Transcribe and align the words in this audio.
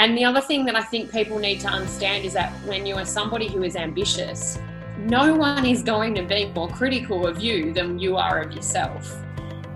And 0.00 0.16
the 0.16 0.24
other 0.24 0.40
thing 0.40 0.64
that 0.64 0.74
I 0.74 0.80
think 0.80 1.12
people 1.12 1.38
need 1.38 1.60
to 1.60 1.68
understand 1.68 2.24
is 2.24 2.32
that 2.32 2.54
when 2.64 2.86
you 2.86 2.94
are 2.94 3.04
somebody 3.04 3.48
who 3.48 3.62
is 3.64 3.76
ambitious, 3.76 4.58
no 4.96 5.34
one 5.34 5.66
is 5.66 5.82
going 5.82 6.14
to 6.14 6.22
be 6.22 6.46
more 6.54 6.68
critical 6.68 7.26
of 7.26 7.42
you 7.42 7.74
than 7.74 7.98
you 7.98 8.16
are 8.16 8.40
of 8.40 8.50
yourself. 8.52 9.14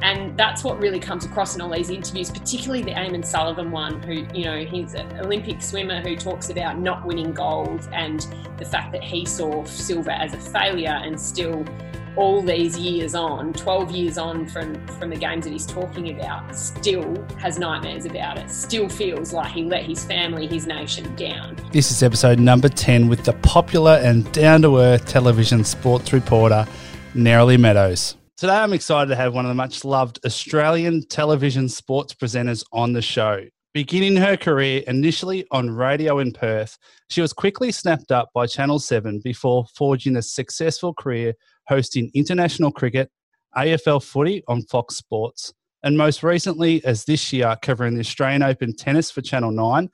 And 0.00 0.34
that's 0.34 0.64
what 0.64 0.78
really 0.78 0.98
comes 0.98 1.26
across 1.26 1.56
in 1.56 1.60
all 1.60 1.68
these 1.68 1.90
interviews, 1.90 2.30
particularly 2.30 2.82
the 2.82 2.92
Eamon 2.92 3.22
Sullivan 3.22 3.70
one, 3.70 4.02
who, 4.02 4.26
you 4.32 4.46
know, 4.46 4.64
he's 4.64 4.94
an 4.94 5.12
Olympic 5.20 5.60
swimmer 5.60 6.00
who 6.00 6.16
talks 6.16 6.48
about 6.48 6.78
not 6.78 7.04
winning 7.04 7.34
gold 7.34 7.86
and 7.92 8.26
the 8.56 8.64
fact 8.64 8.92
that 8.92 9.04
he 9.04 9.26
saw 9.26 9.62
silver 9.64 10.10
as 10.10 10.32
a 10.32 10.40
failure 10.40 11.02
and 11.04 11.20
still 11.20 11.66
all 12.16 12.42
these 12.42 12.78
years 12.78 13.14
on, 13.14 13.52
12 13.52 13.90
years 13.90 14.18
on 14.18 14.46
from, 14.46 14.86
from 14.86 15.10
the 15.10 15.16
games 15.16 15.44
that 15.44 15.52
he's 15.52 15.66
talking 15.66 16.16
about, 16.16 16.54
still 16.54 17.24
has 17.38 17.58
nightmares 17.58 18.06
about 18.06 18.38
it, 18.38 18.50
still 18.50 18.88
feels 18.88 19.32
like 19.32 19.50
he 19.50 19.64
let 19.64 19.84
his 19.84 20.04
family, 20.04 20.46
his 20.46 20.66
nation 20.66 21.14
down. 21.16 21.56
This 21.72 21.90
is 21.90 22.02
episode 22.02 22.38
number 22.38 22.68
10 22.68 23.08
with 23.08 23.24
the 23.24 23.32
popular 23.34 24.00
and 24.02 24.30
down 24.32 24.62
to 24.62 24.78
earth 24.78 25.06
television 25.06 25.64
sports 25.64 26.12
reporter, 26.12 26.66
Neroli 27.14 27.58
Meadows. 27.58 28.16
Today, 28.36 28.54
I'm 28.54 28.72
excited 28.72 29.08
to 29.08 29.16
have 29.16 29.34
one 29.34 29.44
of 29.44 29.48
the 29.48 29.54
much 29.54 29.84
loved 29.84 30.20
Australian 30.24 31.06
television 31.08 31.68
sports 31.68 32.14
presenters 32.14 32.64
on 32.72 32.92
the 32.92 33.02
show. 33.02 33.44
Beginning 33.72 34.16
her 34.16 34.36
career 34.36 34.84
initially 34.86 35.44
on 35.50 35.68
radio 35.68 36.20
in 36.20 36.32
Perth, 36.32 36.78
she 37.10 37.20
was 37.20 37.32
quickly 37.32 37.72
snapped 37.72 38.12
up 38.12 38.28
by 38.32 38.46
Channel 38.46 38.78
7 38.78 39.20
before 39.24 39.66
forging 39.74 40.14
a 40.14 40.22
successful 40.22 40.94
career 40.94 41.34
hosting 41.68 42.10
international 42.14 42.70
cricket, 42.70 43.10
AFL 43.56 44.02
footy 44.02 44.42
on 44.48 44.62
Fox 44.62 44.96
Sports, 44.96 45.52
and 45.84 45.98
most 45.98 46.22
recently, 46.22 46.82
as 46.84 47.04
this 47.04 47.30
year, 47.32 47.56
covering 47.60 47.94
the 47.94 48.00
Australian 48.00 48.42
Open 48.42 48.74
tennis 48.74 49.10
for 49.10 49.20
Channel 49.20 49.50
9 49.50 49.90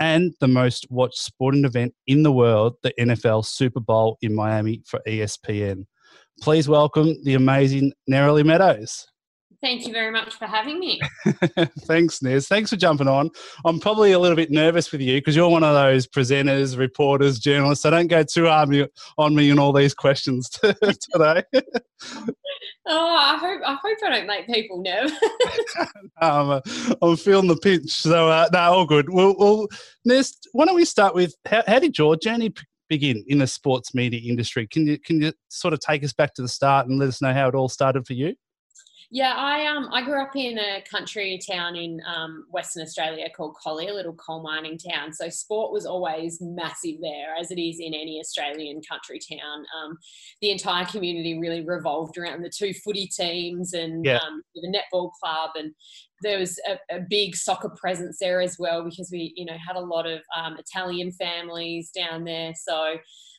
and 0.00 0.34
the 0.40 0.48
most 0.48 0.86
watched 0.90 1.18
sporting 1.18 1.66
event 1.66 1.94
in 2.06 2.22
the 2.22 2.32
world, 2.32 2.76
the 2.82 2.94
NFL 2.98 3.44
Super 3.44 3.80
Bowl 3.80 4.16
in 4.22 4.34
Miami 4.34 4.82
for 4.86 5.00
ESPN. 5.06 5.84
Please 6.40 6.68
welcome 6.68 7.14
the 7.24 7.34
amazing 7.34 7.92
Neroli 8.10 8.44
Meadows. 8.44 9.06
Thank 9.64 9.86
you 9.86 9.94
very 9.94 10.10
much 10.10 10.34
for 10.34 10.44
having 10.44 10.78
me. 10.78 11.00
Thanks, 11.86 12.20
Nez. 12.20 12.46
Thanks 12.46 12.68
for 12.68 12.76
jumping 12.76 13.08
on. 13.08 13.30
I'm 13.64 13.80
probably 13.80 14.12
a 14.12 14.18
little 14.18 14.36
bit 14.36 14.50
nervous 14.50 14.92
with 14.92 15.00
you 15.00 15.16
because 15.16 15.34
you're 15.34 15.48
one 15.48 15.64
of 15.64 15.72
those 15.72 16.06
presenters, 16.06 16.76
reporters, 16.76 17.38
journalists. 17.38 17.84
So 17.84 17.90
don't 17.90 18.08
go 18.08 18.22
too 18.22 18.44
hard 18.44 18.90
on 19.16 19.34
me 19.34 19.48
and 19.48 19.58
all 19.58 19.72
these 19.72 19.94
questions 19.94 20.50
today. 20.60 21.44
oh, 21.54 23.16
I 23.16 23.38
hope 23.40 23.62
I 23.64 23.78
hope 23.82 23.96
I 24.04 24.10
don't 24.10 24.26
make 24.26 24.46
people 24.48 24.82
nervous. 24.82 25.18
um, 26.20 26.60
I'm 27.00 27.16
feeling 27.16 27.48
the 27.48 27.56
pinch. 27.56 27.90
So 27.90 28.28
uh, 28.28 28.50
no, 28.52 28.58
all 28.58 28.84
good. 28.84 29.08
Well, 29.08 29.34
well, 29.38 29.66
Nez, 30.04 30.36
why 30.52 30.66
don't 30.66 30.74
we 30.74 30.84
start 30.84 31.14
with 31.14 31.34
how, 31.46 31.62
how 31.66 31.78
did 31.78 31.96
your 31.96 32.16
journey 32.16 32.52
begin 32.90 33.24
in 33.28 33.38
the 33.38 33.46
sports 33.46 33.94
media 33.94 34.20
industry? 34.30 34.66
Can 34.66 34.86
you 34.86 34.98
can 34.98 35.22
you 35.22 35.32
sort 35.48 35.72
of 35.72 35.80
take 35.80 36.04
us 36.04 36.12
back 36.12 36.34
to 36.34 36.42
the 36.42 36.48
start 36.48 36.86
and 36.86 36.98
let 36.98 37.08
us 37.08 37.22
know 37.22 37.32
how 37.32 37.48
it 37.48 37.54
all 37.54 37.70
started 37.70 38.06
for 38.06 38.12
you? 38.12 38.34
Yeah, 39.14 39.32
I 39.36 39.66
um 39.66 39.90
I 39.92 40.02
grew 40.02 40.20
up 40.20 40.34
in 40.34 40.58
a 40.58 40.82
country 40.90 41.38
town 41.38 41.76
in 41.76 42.00
um, 42.04 42.46
Western 42.50 42.82
Australia 42.82 43.28
called 43.34 43.54
Collie, 43.54 43.86
a 43.86 43.94
little 43.94 44.14
coal 44.14 44.42
mining 44.42 44.76
town. 44.76 45.12
So 45.12 45.28
sport 45.28 45.72
was 45.72 45.86
always 45.86 46.40
massive 46.40 46.96
there, 47.00 47.36
as 47.38 47.52
it 47.52 47.60
is 47.60 47.78
in 47.78 47.94
any 47.94 48.18
Australian 48.18 48.80
country 48.82 49.20
town. 49.20 49.66
Um, 49.78 49.96
the 50.40 50.50
entire 50.50 50.84
community 50.86 51.38
really 51.38 51.64
revolved 51.64 52.18
around 52.18 52.42
the 52.42 52.50
two 52.50 52.74
footy 52.74 53.06
teams 53.06 53.72
and 53.72 54.04
yeah. 54.04 54.16
um, 54.16 54.42
the 54.56 54.66
netball 54.66 55.12
club, 55.22 55.50
and 55.54 55.72
there 56.22 56.38
was 56.38 56.58
a, 56.68 56.96
a, 56.96 57.00
big 57.08 57.34
soccer 57.34 57.70
presence 57.80 58.18
there 58.20 58.40
as 58.40 58.56
well 58.58 58.84
because 58.84 59.10
we 59.12 59.32
you 59.36 59.44
know 59.44 59.56
had 59.66 59.76
a 59.76 59.80
lot 59.80 60.06
of 60.06 60.20
um, 60.36 60.56
Italian 60.58 61.12
families 61.12 61.90
down 61.90 62.24
there. 62.24 62.52
So 62.56 62.96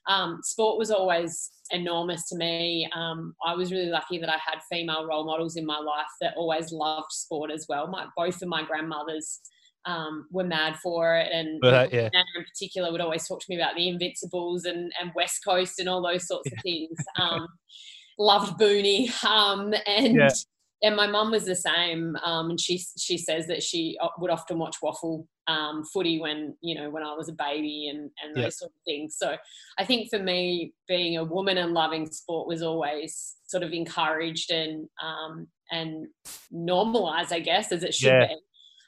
um, 0.08 0.40
sport 0.44 0.78
was 0.78 0.92
always 0.92 1.52
enormous 1.72 2.28
to 2.30 2.36
me. 2.36 2.90
Um, 2.96 3.34
I 3.46 3.56
was 3.56 3.72
really 3.72 3.90
lucky 3.90 4.20
that 4.20 4.30
I 4.30 4.38
had 4.38 4.59
female 4.69 5.08
role 5.08 5.25
models 5.25 5.56
in 5.56 5.66
my 5.66 5.80
life 5.80 6.06
that 6.22 6.36
always 6.38 6.72
loved 6.72 7.12
sport 7.12 7.50
as 7.52 7.66
well. 7.68 7.88
My 7.88 8.06
both 8.16 8.41
of 8.41 8.47
my 8.47 8.63
grandmothers 8.63 9.40
um, 9.86 10.28
were 10.31 10.44
mad 10.44 10.78
for 10.78 11.16
it, 11.16 11.31
and 11.31 11.63
uh, 11.63 11.88
yeah. 11.92 12.09
Nana 12.13 12.25
in 12.38 12.44
particular 12.44 12.92
would 12.92 13.02
always 13.02 13.28
talk 13.28 13.40
to 13.40 13.46
me 13.50 13.56
about 13.56 13.75
the 13.75 13.88
Invincibles 13.88 14.66
and, 14.66 14.92
and 15.02 15.12
West 15.16 15.44
Coast 15.46 15.80
and 15.80 15.88
all 15.88 16.02
those 16.02 16.28
sorts 16.28 16.52
of 16.52 16.59
things. 16.62 16.97
Um, 17.19 17.47
loved 18.19 18.59
Booney, 18.59 19.24
um, 19.24 19.74
and 19.88 20.16
yeah 20.16 20.30
and 20.81 20.96
my 20.96 21.08
mum 21.08 21.31
was 21.31 21.46
the 21.46 21.56
same 21.56 22.16
um, 22.24 22.50
and 22.50 22.59
she 22.59 22.84
she 22.97 23.18
says 23.18 23.47
that 23.47 23.63
she 23.63 23.97
uh, 24.02 24.09
would 24.19 24.31
often 24.31 24.59
watch 24.59 24.78
WAFL 24.84 25.25
um, 25.47 25.84
footy 25.86 26.19
when 26.19 26.56
you 26.62 26.75
know 26.75 26.90
when 26.90 27.03
I 27.03 27.13
was 27.13 27.30
a 27.30 27.34
baby 27.34 27.88
and 27.90 28.09
and 28.24 28.36
those 28.36 28.58
sort 28.59 28.72
of 28.72 28.81
things. 28.86 29.16
So 29.18 29.36
I 29.78 29.86
think 29.86 30.09
for 30.09 30.19
me 30.19 30.74
being 30.88 31.18
a 31.18 31.24
woman 31.24 31.58
and 31.58 31.74
loving 31.74 32.06
sport 32.08 32.47
was 32.47 32.62
always 32.62 33.36
sort 33.46 33.63
of 33.63 33.72
encouraged 33.72 34.52
and 34.52 34.88
um, 35.02 35.47
and 35.72 36.08
normalized 36.52 37.31
I 37.31 37.40
guess 37.40 37.72
as 37.72 37.84
it 37.84 37.94
should 37.94 38.07
yeah. 38.07 38.28
be. 38.28 38.36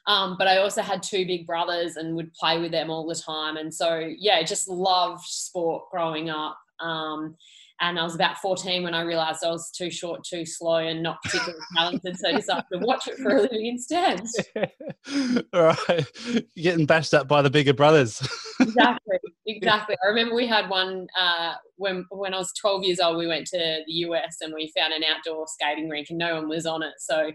Um, 0.06 0.36
but 0.38 0.48
I 0.48 0.58
also 0.58 0.80
had 0.80 1.02
two 1.02 1.26
big 1.26 1.46
brothers 1.46 1.96
and 1.96 2.16
would 2.16 2.32
play 2.32 2.58
with 2.58 2.72
them 2.72 2.90
all 2.90 3.06
the 3.06 3.14
time. 3.14 3.56
And 3.56 3.72
so 3.72 4.10
yeah 4.18 4.42
just 4.42 4.68
loved 4.68 5.24
sport 5.24 5.84
growing 5.90 6.30
up. 6.30 6.58
Um, 6.80 7.36
and 7.80 7.98
I 7.98 8.02
was 8.02 8.14
about 8.14 8.38
14 8.38 8.82
when 8.82 8.94
I 8.94 9.02
realized 9.02 9.44
I 9.44 9.50
was 9.50 9.70
too 9.70 9.90
short, 9.90 10.24
too 10.24 10.44
slow, 10.44 10.76
and 10.76 11.02
not 11.02 11.22
particularly 11.22 11.60
talented. 11.76 12.18
So 12.18 12.28
I 12.28 12.32
decided 12.32 12.64
to 12.72 12.78
watch 12.80 13.06
it 13.06 13.18
for 13.18 13.36
a 13.36 13.42
living 13.42 13.66
instead. 13.66 14.20
All 15.52 15.62
right. 15.62 16.06
You're 16.26 16.72
getting 16.72 16.86
bashed 16.86 17.14
up 17.14 17.28
by 17.28 17.42
the 17.42 17.50
bigger 17.50 17.74
brothers. 17.74 18.20
exactly. 18.60 19.18
Exactly. 19.46 19.96
I 20.04 20.08
remember 20.08 20.34
we 20.34 20.46
had 20.46 20.68
one 20.68 21.06
uh, 21.18 21.54
when, 21.76 22.04
when 22.10 22.34
I 22.34 22.38
was 22.38 22.52
12 22.60 22.82
years 22.82 23.00
old, 23.00 23.16
we 23.16 23.28
went 23.28 23.46
to 23.48 23.58
the 23.86 23.92
US 23.92 24.38
and 24.40 24.52
we 24.52 24.72
found 24.76 24.92
an 24.92 25.04
outdoor 25.04 25.46
skating 25.46 25.88
rink 25.88 26.08
and 26.10 26.18
no 26.18 26.34
one 26.34 26.48
was 26.48 26.66
on 26.66 26.82
it. 26.82 26.94
So 26.98 27.30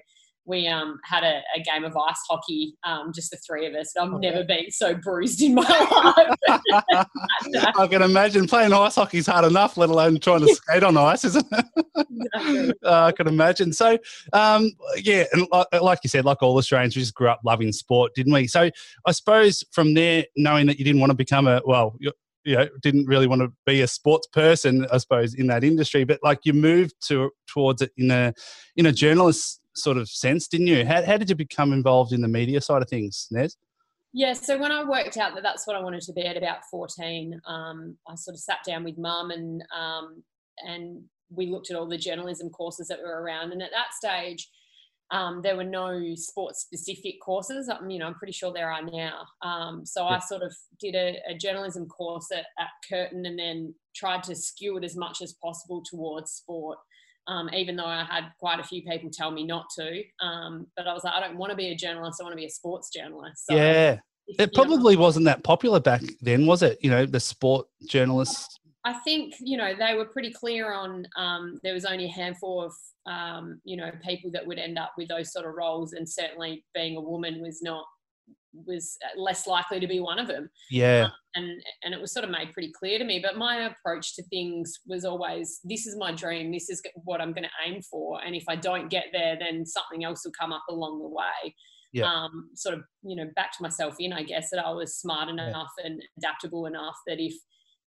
we 0.46 0.68
um, 0.68 1.00
had 1.04 1.24
a, 1.24 1.42
a, 1.56 1.62
game 1.62 1.86
of 1.86 1.96
ice 1.96 2.20
hockey, 2.30 2.76
um, 2.84 3.12
just 3.14 3.32
the 3.32 3.38
three 3.38 3.66
of 3.66 3.74
us. 3.76 3.94
I've 3.98 4.12
okay. 4.14 4.30
never 4.30 4.44
been 4.44 4.70
so 4.72 4.94
bruised 4.94 5.42
in 5.42 5.56
my 5.56 5.62
life. 6.50 6.58
I 7.78 7.88
can 7.88 8.02
imagine 8.02 8.48
playing 8.48 8.74
ice 8.74 8.96
hockey 8.96 9.20
is 9.20 9.28
hard 9.28 9.46
enough, 9.46 9.78
let 9.78 9.90
alone 9.90 10.20
trying 10.20 10.42
to 10.42 10.54
skate 10.56 10.84
on 10.84 10.98
ice, 10.98 11.24
isn't 11.24 11.48
it? 11.50 11.66
Exactly. 11.96 12.74
uh, 12.84 13.06
I 13.06 13.12
can 13.14 13.28
imagine. 13.28 13.72
So, 13.72 13.98
um, 14.34 14.72
yeah, 14.98 15.24
and 15.32 15.48
like 15.82 16.00
you 16.04 16.10
said, 16.10 16.26
like 16.26 16.44
all 16.44 16.58
Australians, 16.58 16.96
we 16.96 17.02
just 17.02 17.16
grew 17.16 17.30
up 17.30 17.40
loving 17.46 17.72
sport, 17.72 18.14
didn't 18.14 18.34
we? 18.34 18.48
So, 18.48 18.70
I 19.06 19.12
suppose 19.12 19.64
from 19.72 19.94
there, 19.94 20.26
knowing 20.36 20.68
that 20.68 20.78
you 20.78 20.84
didn't 20.84 21.00
want 21.00 21.12
to 21.12 21.18
become 21.18 21.48
a 21.48 21.62
well, 21.66 21.96
you 22.46 22.56
know 22.58 22.68
didn't 22.82 23.06
really 23.06 23.28
want 23.28 23.42
to 23.42 23.52
be 23.66 23.80
a 23.80 23.88
sports 23.88 24.28
person 24.28 24.86
i 24.92 24.98
suppose 24.98 25.34
in 25.34 25.48
that 25.48 25.64
industry 25.64 26.04
but 26.04 26.20
like 26.24 26.40
you 26.44 26.52
moved 26.52 26.94
to 27.00 27.32
towards 27.48 27.82
it 27.82 27.92
in 27.96 28.12
a 28.12 28.34
in 28.76 28.86
a 28.86 28.92
journalist 28.92 29.62
sort 29.76 29.98
of 29.98 30.10
sense, 30.10 30.48
didn't 30.48 30.68
you? 30.68 30.86
How, 30.86 31.04
how 31.04 31.18
did 31.18 31.30
you 31.30 31.36
become 31.36 31.74
involved 31.74 32.14
in 32.14 32.22
the 32.22 32.28
media 32.28 32.62
side 32.62 32.82
of 32.82 32.90
things, 32.90 33.28
Nez? 33.32 33.58
Yeah, 34.16 34.34
so 34.34 34.60
when 34.60 34.72
I 34.72 34.84
worked 34.84 35.18
out 35.18 35.34
that 35.34 35.42
that's 35.42 35.66
what 35.66 35.76
I 35.76 35.82
wanted 35.82 36.02
to 36.02 36.14
be 36.14 36.22
at 36.22 36.38
about 36.38 36.60
14, 36.70 37.42
um, 37.48 37.98
I 38.08 38.16
sort 38.16 38.36
of 38.36 38.42
sat 38.42 38.60
down 38.66 38.84
with 38.84 38.98
mum 38.98 39.32
and 39.32 39.64
um, 39.76 40.24
and 40.60 41.02
we 41.32 41.48
looked 41.48 41.72
at 41.72 41.78
all 41.78 41.88
the 41.88 41.98
journalism 41.98 42.50
courses 42.52 42.88
that 42.88 43.00
were 43.00 43.24
around. 43.24 43.52
And 43.52 43.64
at 43.64 43.72
that 43.72 43.94
stage, 43.94 44.48
um, 45.12 45.42
there 45.42 45.56
were 45.56 45.64
no 45.64 46.14
sports 46.16 46.62
specific 46.62 47.16
courses. 47.22 47.70
I 47.70 47.78
you 47.88 47.98
know, 47.98 48.06
I'm 48.06 48.14
pretty 48.14 48.34
sure 48.34 48.54
there 48.54 48.72
are 48.72 48.84
now. 48.84 49.26
Um, 49.42 49.86
so 49.86 50.04
yeah. 50.04 50.18
I 50.18 50.20
sort 50.20 50.44
of 50.44 50.54
did 50.80 50.96
a, 50.96 51.18
a 51.30 51.36
journalism 51.36 51.88
course 51.88 52.28
at, 52.32 52.46
at 52.60 52.70
Curtin 52.88 53.26
and 53.26 53.38
then 53.38 53.74
tried 53.96 54.24
to 54.24 54.36
skew 54.36 54.78
it 54.78 54.84
as 54.84 54.96
much 54.96 55.22
as 55.24 55.34
possible 55.42 55.82
towards 55.90 56.32
sport 56.32 56.78
um, 57.28 57.50
even 57.54 57.76
though 57.76 57.86
I 57.86 58.04
had 58.04 58.26
quite 58.40 58.60
a 58.60 58.64
few 58.64 58.82
people 58.84 59.10
tell 59.12 59.32
me 59.32 59.46
not 59.46 59.66
to. 59.78 60.04
Um, 60.22 60.68
but 60.76 60.88
I 60.88 60.94
was 60.94 61.04
like, 61.04 61.14
I 61.14 61.20
don't 61.20 61.38
want 61.38 61.52
to 61.52 61.56
be 61.56 61.70
a 61.70 61.76
journalist. 61.76 62.20
I 62.20 62.24
want 62.24 62.34
to 62.34 62.38
be 62.38 62.46
a 62.46 62.50
sports 62.50 62.90
journalist. 62.90 63.46
So, 63.46 63.56
yeah. 63.56 64.00
It 64.28 64.54
probably 64.54 64.96
know, 64.96 65.02
wasn't 65.02 65.26
that 65.26 65.44
popular 65.44 65.80
back 65.80 66.02
then, 66.22 66.46
was 66.46 66.64
it? 66.64 66.78
You 66.82 66.90
know, 66.90 67.06
the 67.06 67.20
sport 67.20 67.68
journalists. 67.88 68.58
I 68.86 68.94
think, 69.06 69.34
you 69.40 69.58
know, 69.58 69.74
they 69.78 69.96
were 69.96 70.06
pretty 70.06 70.32
clear 70.32 70.74
on 70.74 71.06
um, 71.18 71.60
there 71.64 71.74
was 71.74 71.86
only 71.86 72.06
a 72.06 72.12
handful 72.12 72.62
of, 72.62 72.74
um, 73.06 73.60
you 73.66 73.76
know, 73.76 73.92
people 74.06 74.32
that 74.32 74.46
would 74.46 74.60
end 74.60 74.78
up 74.78 74.94
with 74.98 75.10
those 75.10 75.32
sort 75.32 75.46
of 75.46 75.56
roles. 75.56 75.94
And 75.94 76.08
certainly 76.08 76.66
being 76.74 76.96
a 76.98 77.02
woman 77.02 77.42
was 77.42 77.62
not 77.62 77.86
was 78.54 78.98
less 79.18 79.48
likely 79.48 79.80
to 79.80 79.88
be 79.88 80.00
one 80.00 80.20
of 80.20 80.28
them. 80.28 80.50
Yeah. 80.70 81.06
Um, 81.06 81.12
and 81.36 81.62
and 81.84 81.94
it 81.94 82.00
was 82.00 82.14
sort 82.14 82.24
of 82.24 82.32
made 82.32 82.54
pretty 82.54 82.72
clear 82.72 83.00
to 83.00 83.06
me. 83.06 83.20
But 83.24 83.38
my 83.38 83.66
approach 83.66 84.16
to 84.16 84.24
things 84.24 84.80
was 84.86 85.06
always, 85.06 85.60
this 85.64 85.88
is 85.88 85.98
my 85.98 86.12
dream. 86.12 86.52
This 86.52 86.70
is 86.70 86.82
what 87.04 87.22
I'm 87.22 87.34
going 87.34 87.46
to 87.46 87.72
aim 87.72 87.82
for. 87.82 88.20
And 88.24 88.36
if 88.36 88.44
I 88.48 88.56
don't 88.56 88.90
get 88.90 89.06
there, 89.12 89.38
then 89.40 89.66
something 89.66 90.04
else 90.04 90.24
will 90.24 90.34
come 90.40 90.54
up 90.54 90.64
along 90.70 91.00
the 91.00 91.10
way. 91.10 91.56
Yeah. 91.94 92.12
Um, 92.12 92.50
sort 92.56 92.76
of, 92.76 92.84
you 93.04 93.16
know, 93.16 93.30
backed 93.36 93.62
myself 93.62 93.96
in, 94.00 94.14
I 94.14 94.24
guess, 94.24 94.50
that 94.52 94.66
I 94.66 94.72
was 94.72 94.96
smart 94.96 95.30
enough 95.30 95.72
yeah. 95.80 95.86
and 95.86 96.02
adaptable 96.18 96.66
enough 96.66 96.96
that 97.08 97.20
if 97.20 97.34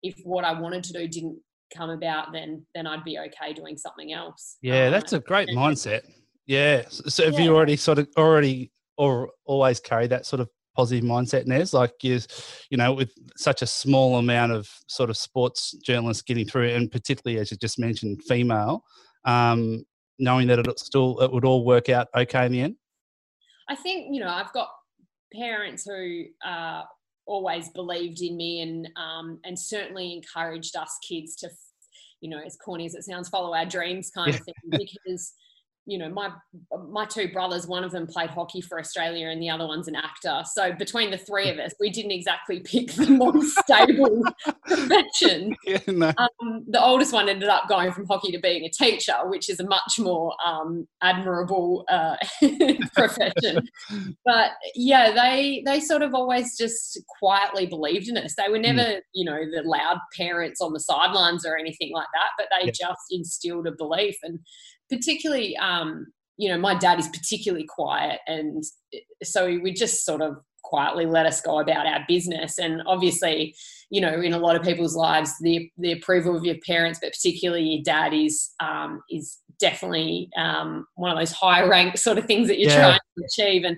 if 0.03 0.17
what 0.25 0.45
I 0.45 0.59
wanted 0.59 0.83
to 0.85 0.93
do 0.93 1.07
didn't 1.07 1.39
come 1.77 1.91
about, 1.91 2.33
then 2.33 2.67
then 2.75 2.87
I'd 2.87 3.05
be 3.05 3.19
okay 3.19 3.53
doing 3.53 3.77
something 3.77 4.13
else. 4.13 4.59
Yeah, 4.61 4.87
um, 4.87 4.93
that's 4.93 5.13
a 5.13 5.21
great 5.21 5.49
mindset. 5.51 6.03
Yeah. 6.47 6.83
So 6.89 7.25
have 7.25 7.35
yeah. 7.35 7.43
you 7.43 7.55
already 7.55 7.77
sort 7.77 7.99
of 7.99 8.09
already 8.17 8.73
or 8.97 9.31
always 9.45 9.81
carry 9.81 10.07
that 10.09 10.27
sort 10.27 10.41
of 10.41 10.49
positive 10.77 11.05
mindset, 11.05 11.47
Nez? 11.47 11.73
Like 11.75 11.93
you, 12.03 12.21
you 12.71 12.77
know, 12.77 12.93
with 12.93 13.13
such 13.37 13.63
a 13.63 13.67
small 13.67 14.17
amount 14.17 14.53
of 14.53 14.69
sort 14.87 15.11
of 15.11 15.17
sports 15.17 15.73
journalists 15.85 16.23
getting 16.23 16.47
through, 16.47 16.69
and 16.69 16.91
particularly 16.91 17.41
as 17.41 17.51
you 17.51 17.57
just 17.57 17.79
mentioned, 17.79 18.23
female, 18.25 18.83
um, 19.25 19.85
knowing 20.19 20.49
that 20.49 20.59
it 20.59 20.79
still 20.79 21.21
it 21.21 21.33
would 21.33 21.45
all 21.45 21.65
work 21.65 21.89
out 21.89 22.09
okay 22.17 22.47
in 22.47 22.53
the 22.53 22.61
end. 22.61 22.77
I 23.69 23.77
think 23.77 24.09
you 24.13 24.21
know 24.21 24.29
I've 24.29 24.53
got 24.53 24.69
parents 25.33 25.85
who 25.85 26.25
uh, 26.45 26.83
always 27.27 27.69
believed 27.71 28.21
in 28.21 28.37
me 28.37 28.61
and 28.61 28.89
um, 28.97 29.39
and 29.45 29.59
certainly 29.59 30.13
encouraged 30.13 30.77
us 30.77 30.99
kids 31.07 31.37
to, 31.37 31.51
you 32.21 32.31
know, 32.31 32.41
as 32.45 32.57
corny 32.57 32.87
as 32.87 32.95
it 32.95 33.05
sounds, 33.05 33.29
follow 33.29 33.55
our 33.55 33.67
dreams 33.67 34.11
kind 34.11 34.35
of 34.35 34.41
thing 34.45 34.55
because 34.71 35.33
you 35.87 35.99
know 35.99 36.09
my 36.09 36.31
my 36.89 37.05
two 37.05 37.29
brothers 37.33 37.67
one 37.67 37.83
of 37.83 37.91
them 37.91 38.07
played 38.07 38.31
hockey 38.31 38.61
for 38.61 38.79
australia 38.79 39.29
and 39.29 39.43
the 39.43 39.51
other 39.51 39.67
one's 39.67 39.89
an 39.89 39.97
actor 39.97 40.43
so 40.55 40.73
between 40.73 41.11
the 41.11 41.19
three 41.19 41.51
of 41.51 41.59
us 41.59 41.73
we 41.81 41.91
didn't 41.91 42.13
exactly 42.13 42.61
pick 42.61 42.93
the 42.93 43.11
most 43.11 43.59
stable 43.67 44.23
profession 44.67 45.55
yeah, 45.65 45.79
no. 45.89 46.13
um, 46.19 46.65
the 46.69 46.83
oldest 46.83 47.13
one 47.13 47.29
ended 47.29 47.49
up 47.49 47.69
going 47.69 47.91
from 47.91 48.07
hockey 48.07 48.31
to 48.31 48.39
being 48.39 48.65
a 48.65 48.71
teacher 48.71 49.15
which 49.25 49.51
is 49.51 49.59
a 49.59 49.67
much 49.67 49.99
more 49.99 50.35
um, 50.45 50.87
admirable 51.03 51.85
uh, 51.89 52.17
profession 52.95 53.67
but 54.25 54.53
yeah 54.75 55.11
they 55.13 55.63
they 55.67 55.81
sort 55.81 56.03
of 56.03 56.15
always 56.15 56.57
just 56.57 57.01
quietly 57.19 57.67
believed 57.67 58.09
in 58.09 58.17
us 58.17 58.35
they 58.37 58.49
were 58.49 58.59
never 58.59 58.83
mm. 58.83 59.01
you 59.15 59.25
know 59.25 59.41
the 59.53 59.63
loud 59.65 59.99
parents 60.17 60.61
on 60.61 60.73
the 60.73 60.81
sidelines 60.81 61.45
or 61.45 61.57
anything 61.57 61.91
like 61.93 62.09
that 62.15 62.31
but 62.39 62.47
they 62.51 62.67
yeah. 62.67 62.73
just 62.73 63.03
instilled 63.11 63.67
a 63.67 63.73
belief 63.73 64.17
and 64.23 64.39
particularly, 64.93 65.57
um, 65.57 66.07
you 66.37 66.49
know, 66.49 66.59
my 66.59 66.75
dad 66.75 66.99
is 66.99 67.09
particularly 67.09 67.67
quiet, 67.67 68.21
and 68.27 68.63
so 69.23 69.49
he 69.49 69.59
would 69.59 69.77
just 69.77 70.05
sort 70.05 70.21
of 70.21 70.37
quietly 70.63 71.07
let 71.07 71.27
us 71.27 71.41
go 71.41 71.61
about 71.61 71.87
our 71.87 72.01
business. 72.09 72.59
And 72.59 72.83
obviously, 72.87 73.55
you 73.91 74.01
know, 74.01 74.21
in 74.21 74.33
a 74.33 74.39
lot 74.39 74.57
of 74.57 74.63
people's 74.63 74.97
lives, 74.97 75.33
the 75.41 75.71
the 75.79 75.93
approval 75.93 76.37
of 76.37 76.45
your 76.45 76.57
parents, 76.67 76.99
but 77.03 77.13
particularly 77.13 77.65
your 77.65 77.83
dad, 77.83 78.13
is 78.13 78.51
um, 78.61 79.03
is 79.11 79.39
definitely 79.61 80.29
um, 80.37 80.87
one 80.95 81.11
of 81.11 81.19
those 81.19 81.33
high 81.33 81.63
rank 81.63 81.97
sort 81.97 82.19
of 82.19 82.27
things 82.27 82.49
that 82.49 82.59
you're 82.59 82.71
yeah. 82.71 82.81
trying 82.81 82.99
to 83.19 83.25
achieve. 83.25 83.65
And 83.65 83.77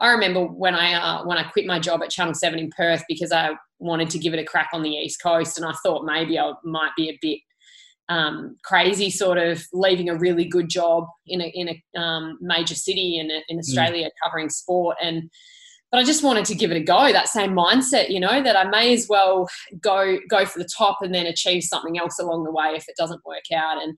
I 0.00 0.10
remember 0.10 0.44
when 0.44 0.74
I 0.74 0.94
uh, 0.94 1.24
when 1.24 1.38
I 1.38 1.44
quit 1.44 1.66
my 1.66 1.78
job 1.78 2.02
at 2.02 2.10
Channel 2.10 2.34
Seven 2.34 2.58
in 2.58 2.70
Perth 2.76 3.04
because 3.08 3.32
I 3.32 3.50
wanted 3.78 4.10
to 4.10 4.18
give 4.18 4.34
it 4.34 4.40
a 4.40 4.44
crack 4.44 4.70
on 4.72 4.82
the 4.82 4.90
East 4.90 5.22
Coast, 5.22 5.58
and 5.58 5.66
I 5.66 5.72
thought 5.84 6.04
maybe 6.04 6.38
I 6.38 6.52
might 6.64 6.92
be 6.96 7.10
a 7.10 7.18
bit 7.20 7.40
um, 8.08 8.56
crazy 8.64 9.10
sort 9.10 9.38
of 9.38 9.62
leaving 9.72 10.08
a 10.08 10.16
really 10.16 10.44
good 10.44 10.68
job 10.68 11.04
in 11.26 11.40
a, 11.40 11.52
in 11.54 11.68
a 11.68 12.00
um, 12.00 12.38
major 12.40 12.74
city 12.74 13.18
in, 13.18 13.30
in 13.48 13.56
mm. 13.56 13.60
Australia 13.60 14.06
mm. 14.06 14.10
covering 14.22 14.48
sport 14.48 14.96
and 15.02 15.30
but 15.90 15.98
I 15.98 16.04
just 16.04 16.22
wanted 16.22 16.44
to 16.46 16.54
give 16.54 16.70
it 16.70 16.76
a 16.76 16.84
go 16.84 17.12
that 17.12 17.28
same 17.28 17.54
mindset 17.54 18.08
you 18.08 18.20
know 18.20 18.42
that 18.42 18.56
I 18.56 18.64
may 18.64 18.94
as 18.94 19.06
well 19.08 19.48
go 19.80 20.18
go 20.28 20.46
for 20.46 20.58
the 20.58 20.68
top 20.76 20.98
and 21.02 21.14
then 21.14 21.26
achieve 21.26 21.62
something 21.62 21.98
else 21.98 22.18
along 22.18 22.44
the 22.44 22.52
way 22.52 22.72
if 22.74 22.88
it 22.88 22.96
doesn't 22.96 23.24
work 23.26 23.44
out 23.54 23.82
and 23.82 23.96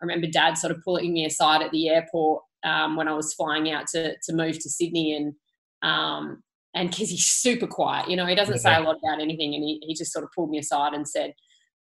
I 0.00 0.04
remember 0.04 0.26
dad 0.26 0.58
sort 0.58 0.72
of 0.72 0.82
pulling 0.84 1.12
me 1.12 1.24
aside 1.24 1.62
at 1.62 1.70
the 1.70 1.88
airport 1.88 2.42
um, 2.64 2.96
when 2.96 3.08
I 3.08 3.14
was 3.14 3.34
flying 3.34 3.70
out 3.70 3.86
to, 3.88 4.14
to 4.24 4.32
move 4.32 4.58
to 4.58 4.70
Sydney 4.70 5.16
and 5.16 5.34
um, 5.88 6.42
and 6.74 6.90
because 6.90 7.10
he's 7.10 7.26
super 7.26 7.68
quiet 7.68 8.08
you 8.08 8.16
know 8.16 8.26
he 8.26 8.34
doesn't 8.34 8.58
say 8.58 8.74
a 8.74 8.80
lot 8.80 8.98
about 9.02 9.20
anything 9.20 9.54
and 9.54 9.62
he, 9.62 9.80
he 9.86 9.94
just 9.94 10.12
sort 10.12 10.24
of 10.24 10.30
pulled 10.34 10.50
me 10.50 10.58
aside 10.58 10.94
and 10.94 11.08
said 11.08 11.32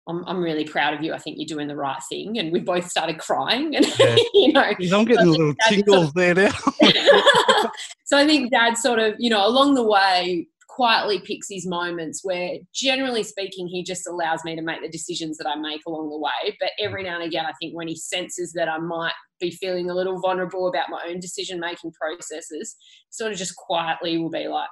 I'm, 0.08 0.24
I'm 0.26 0.42
really 0.42 0.64
proud 0.64 0.94
of 0.94 1.04
you. 1.04 1.14
I 1.14 1.18
think 1.18 1.38
you're 1.38 1.48
doing 1.48 1.68
the 1.68 1.76
right 1.76 2.02
thing. 2.10 2.38
And 2.40 2.52
we 2.52 2.60
both 2.60 2.90
started 2.90 3.20
crying. 3.20 3.76
And, 3.76 3.86
yeah. 4.00 4.16
you 4.34 4.54
know, 4.54 4.62
I'm 4.62 5.06
getting 5.06 5.26
so 5.26 5.30
little 5.32 5.56
tingles 5.68 5.98
sort 5.98 6.08
of, 6.08 6.14
there 6.14 6.34
now. 6.34 6.52
so 8.06 8.18
I 8.18 8.26
think 8.26 8.52
dad 8.52 8.78
sort 8.78 9.00
of, 9.00 9.16
you 9.20 9.30
know, 9.30 9.46
along 9.46 9.76
the 9.76 9.84
way, 9.84 10.48
quietly 10.78 11.20
picks 11.20 11.48
his 11.50 11.66
moments 11.66 12.24
where 12.24 12.52
generally 12.72 13.24
speaking 13.24 13.68
he 13.68 13.84
just 13.84 14.08
allows 14.08 14.44
me 14.44 14.56
to 14.56 14.62
make 14.62 14.80
the 14.80 14.90
decisions 14.90 15.36
that 15.36 15.48
I 15.48 15.56
make 15.56 15.82
along 15.88 16.12
the 16.12 16.20
way 16.20 16.56
but 16.60 16.70
mm. 16.80 16.86
every 16.86 17.02
now 17.02 17.16
and 17.16 17.24
again 17.24 17.48
I 17.48 17.54
think 17.60 17.76
when 17.76 17.88
he 17.88 17.96
senses 17.96 18.54
that 18.54 18.70
I 18.70 18.78
might 18.78 19.14
be 19.40 19.50
feeling 19.50 19.90
a 19.90 19.96
little 19.96 20.20
vulnerable 20.20 20.68
about 20.68 20.92
my 20.92 21.04
own 21.10 21.20
decision 21.20 21.60
making 21.60 21.94
processes 21.94 22.76
sort 23.10 23.32
of 23.32 23.40
just 23.40 23.56
quietly 23.56 24.20
will 24.20 24.30
be 24.30 24.48
like 24.48 24.70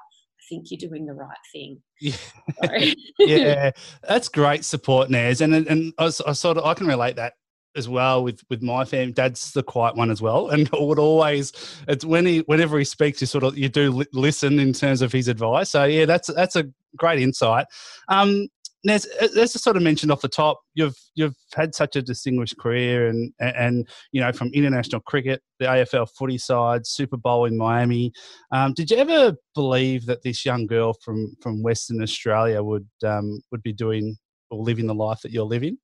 think 0.50 0.68
you're 0.69 0.89
doing 0.89 1.06
the 1.06 1.13
right 1.13 1.38
thing. 1.51 1.81
Yeah, 2.01 2.15
yeah, 3.19 3.71
that's 4.07 4.27
great 4.30 4.65
support, 4.65 5.09
Naz, 5.09 5.42
and 5.42 5.53
and 5.56 5.94
I, 5.97 6.06
I, 6.06 6.09
sort 6.09 6.57
of 6.57 6.65
I 6.65 6.74
can 6.74 6.88
relate 6.88 7.15
that 7.18 7.33
as 7.75 7.89
well 7.89 8.24
with 8.24 8.42
with 8.50 8.62
my 8.62 8.86
family. 8.86 9.12
Dad's 9.12 9.51
the 9.51 9.63
quiet 9.63 9.95
one 9.95 10.09
as 10.12 10.21
well, 10.21 10.50
and 10.51 10.69
would 10.74 11.00
always 11.00 11.51
it's 11.88 12.06
when 12.06 12.25
he 12.25 12.39
whenever 12.39 12.77
he 12.77 12.86
speaks, 12.86 13.21
you 13.21 13.27
sort 13.27 13.44
of 13.44 13.57
you 13.57 13.69
do 13.69 13.92
li- 13.92 14.06
listen 14.13 14.59
in 14.59 14.74
terms 14.74 15.01
of 15.01 15.12
his 15.12 15.27
advice. 15.27 15.69
So 15.69 15.83
yeah, 15.86 16.06
that's 16.06 16.27
that's 16.27 16.56
a 16.56 16.65
great 16.95 17.19
insight. 17.19 17.65
Um, 18.07 18.48
now, 18.86 18.94
as 18.94 19.10
I 19.36 19.46
sort 19.46 19.78
of 19.78 19.82
mentioned 19.82 20.12
off 20.12 20.22
the 20.22 20.30
top, 20.30 20.62
you've 20.76 20.96
you've 21.16 21.36
had 21.56 21.74
such 21.74 21.96
a 21.96 22.04
distinguished 22.04 22.58
career, 22.60 23.08
and 23.08 23.34
and 23.40 23.90
you 24.12 24.22
know 24.22 24.32
from 24.32 24.52
international 24.54 25.02
cricket, 25.02 25.42
the 25.60 25.66
AFL 25.66 26.08
footy 26.16 26.38
side, 26.38 26.86
Super 26.86 27.18
Bowl 27.18 27.46
in 27.46 27.58
Miami. 27.58 28.14
Um, 28.52 28.74
did 28.74 28.92
you 28.92 28.98
ever 28.98 29.36
believe 29.56 30.06
that 30.06 30.22
this 30.22 30.46
young 30.46 30.68
girl 30.68 30.94
from 31.04 31.36
from 31.42 31.64
Western 31.64 32.02
Australia 32.04 32.62
would 32.62 32.88
um, 33.04 33.42
would 33.52 33.64
be 33.64 33.74
doing 33.74 34.18
or 34.52 34.62
living 34.62 34.86
the 34.86 34.94
life 34.94 35.20
that 35.24 35.32
you're 35.32 35.46
living? 35.46 35.80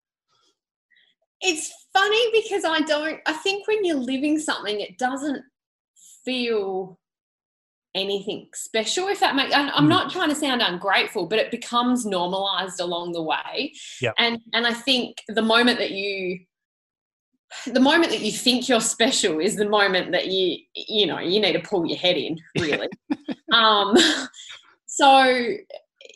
It's 1.41 1.73
funny 1.91 2.31
because 2.31 2.63
I 2.63 2.81
don't. 2.81 3.19
I 3.25 3.33
think 3.33 3.67
when 3.67 3.83
you're 3.83 3.95
living 3.95 4.37
something, 4.37 4.79
it 4.79 4.99
doesn't 4.99 5.43
feel 6.23 6.99
anything 7.93 8.47
special 8.53 9.07
if 9.07 9.19
that 9.19 9.35
makes 9.35 9.53
i'm 9.53 9.85
mm. 9.85 9.89
not 9.89 10.11
trying 10.11 10.29
to 10.29 10.35
sound 10.35 10.61
ungrateful 10.61 11.25
but 11.25 11.39
it 11.39 11.51
becomes 11.51 12.05
normalized 12.05 12.79
along 12.79 13.11
the 13.11 13.21
way 13.21 13.73
yep. 14.01 14.13
and 14.17 14.39
and 14.53 14.65
i 14.65 14.73
think 14.73 15.17
the 15.27 15.41
moment 15.41 15.77
that 15.77 15.91
you 15.91 16.39
the 17.65 17.81
moment 17.81 18.09
that 18.11 18.21
you 18.21 18.31
think 18.31 18.69
you're 18.69 18.79
special 18.79 19.39
is 19.39 19.57
the 19.57 19.67
moment 19.67 20.13
that 20.13 20.27
you 20.27 20.57
you 20.73 21.05
know 21.05 21.19
you 21.19 21.39
need 21.39 21.53
to 21.53 21.59
pull 21.59 21.85
your 21.85 21.97
head 21.97 22.15
in 22.15 22.39
really 22.59 22.87
um 23.51 23.95
so 24.85 25.47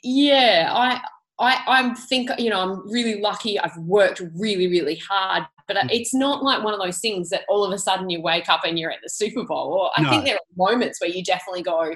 yeah 0.03 0.69
i 0.73 1.01
I, 1.39 1.61
I 1.67 1.93
think 1.93 2.29
you 2.37 2.49
know 2.49 2.61
I'm 2.61 2.89
really 2.89 3.19
lucky. 3.19 3.59
I've 3.59 3.77
worked 3.77 4.21
really, 4.35 4.67
really 4.67 4.95
hard, 4.95 5.45
but 5.67 5.77
mm. 5.77 5.91
it's 5.91 6.13
not 6.13 6.43
like 6.43 6.63
one 6.63 6.73
of 6.73 6.79
those 6.79 6.99
things 6.99 7.29
that 7.29 7.43
all 7.49 7.63
of 7.63 7.71
a 7.71 7.77
sudden 7.77 8.09
you 8.09 8.21
wake 8.21 8.49
up 8.49 8.61
and 8.63 8.77
you're 8.77 8.91
at 8.91 8.99
the 9.03 9.09
Super 9.09 9.43
Bowl. 9.43 9.73
Or 9.73 9.91
I 9.95 10.03
no. 10.03 10.09
think 10.09 10.25
there 10.25 10.35
are 10.35 10.71
moments 10.71 10.99
where 11.01 11.09
you 11.09 11.23
definitely 11.23 11.63
go, 11.63 11.95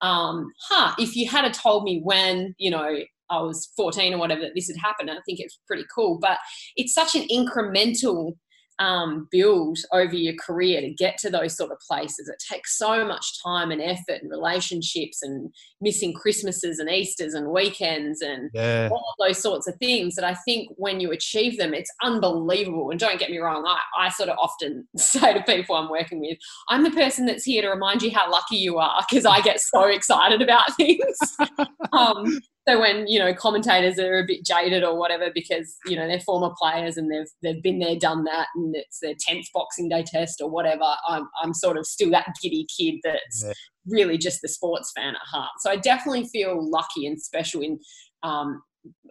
um, 0.00 0.52
"Huh." 0.68 0.94
If 0.98 1.16
you 1.16 1.28
had 1.28 1.52
told 1.52 1.84
me 1.84 2.00
when 2.02 2.54
you 2.58 2.70
know 2.70 2.98
I 3.30 3.40
was 3.40 3.70
14 3.76 4.14
or 4.14 4.18
whatever 4.18 4.42
that 4.42 4.52
this 4.54 4.68
had 4.68 4.76
happened, 4.76 5.10
I 5.10 5.14
think 5.26 5.40
it's 5.40 5.58
pretty 5.66 5.84
cool. 5.94 6.18
But 6.20 6.38
it's 6.76 6.94
such 6.94 7.14
an 7.14 7.26
incremental 7.30 8.36
um, 8.80 9.28
build 9.30 9.78
over 9.92 10.14
your 10.14 10.34
career 10.34 10.80
to 10.80 10.90
get 10.90 11.18
to 11.18 11.30
those 11.30 11.56
sort 11.56 11.70
of 11.70 11.78
places. 11.80 12.28
It 12.28 12.42
takes 12.50 12.78
so 12.78 13.04
much 13.04 13.42
time 13.42 13.70
and 13.70 13.80
effort 13.80 14.22
and 14.22 14.30
relationships 14.30 15.22
and 15.22 15.52
missing 15.82 16.14
Christmases 16.14 16.78
and 16.78 16.88
Easters 16.88 17.34
and 17.34 17.50
weekends 17.50 18.22
and 18.22 18.50
yeah. 18.54 18.88
all 18.90 19.14
those 19.18 19.38
sorts 19.38 19.68
of 19.68 19.76
things 19.76 20.14
that 20.14 20.24
I 20.24 20.34
think 20.46 20.70
when 20.76 20.98
you 20.98 21.12
achieve 21.12 21.58
them, 21.58 21.74
it's 21.74 21.92
unbelievable. 22.02 22.90
And 22.90 22.98
don't 22.98 23.20
get 23.20 23.30
me 23.30 23.38
wrong, 23.38 23.64
I, 23.66 24.06
I 24.06 24.08
sort 24.08 24.30
of 24.30 24.38
often 24.38 24.88
say 24.96 25.34
to 25.34 25.42
people 25.42 25.76
I'm 25.76 25.90
working 25.90 26.20
with, 26.20 26.38
I'm 26.70 26.82
the 26.82 26.90
person 26.90 27.26
that's 27.26 27.44
here 27.44 27.60
to 27.62 27.68
remind 27.68 28.02
you 28.02 28.10
how 28.10 28.30
lucky 28.30 28.56
you 28.56 28.78
are 28.78 29.04
because 29.08 29.26
I 29.26 29.42
get 29.42 29.60
so 29.60 29.84
excited 29.88 30.40
about 30.40 30.74
things. 30.76 31.18
um, 31.92 32.40
so 32.70 32.80
when 32.80 33.06
you 33.06 33.18
know 33.18 33.34
commentators 33.34 33.98
are 33.98 34.18
a 34.18 34.26
bit 34.26 34.44
jaded 34.44 34.84
or 34.84 34.96
whatever 34.96 35.30
because 35.34 35.76
you 35.86 35.96
know 35.96 36.06
they're 36.06 36.20
former 36.20 36.50
players 36.60 36.96
and 36.96 37.10
they've 37.10 37.30
they've 37.42 37.62
been 37.62 37.78
there, 37.78 37.96
done 37.96 38.24
that, 38.24 38.46
and 38.54 38.74
it's 38.76 39.00
their 39.00 39.14
tenth 39.18 39.46
Boxing 39.52 39.88
Day 39.88 40.04
test 40.06 40.40
or 40.40 40.48
whatever, 40.48 40.84
I'm 41.08 41.28
I'm 41.42 41.54
sort 41.54 41.76
of 41.76 41.86
still 41.86 42.10
that 42.10 42.28
giddy 42.42 42.66
kid 42.78 42.96
that's 43.02 43.44
yeah. 43.44 43.52
really 43.86 44.18
just 44.18 44.40
the 44.42 44.48
sports 44.48 44.92
fan 44.96 45.14
at 45.14 45.26
heart. 45.26 45.50
So 45.60 45.70
I 45.70 45.76
definitely 45.76 46.26
feel 46.28 46.58
lucky 46.70 47.06
and 47.06 47.20
special 47.20 47.60
in, 47.62 47.78
um, 48.22 48.62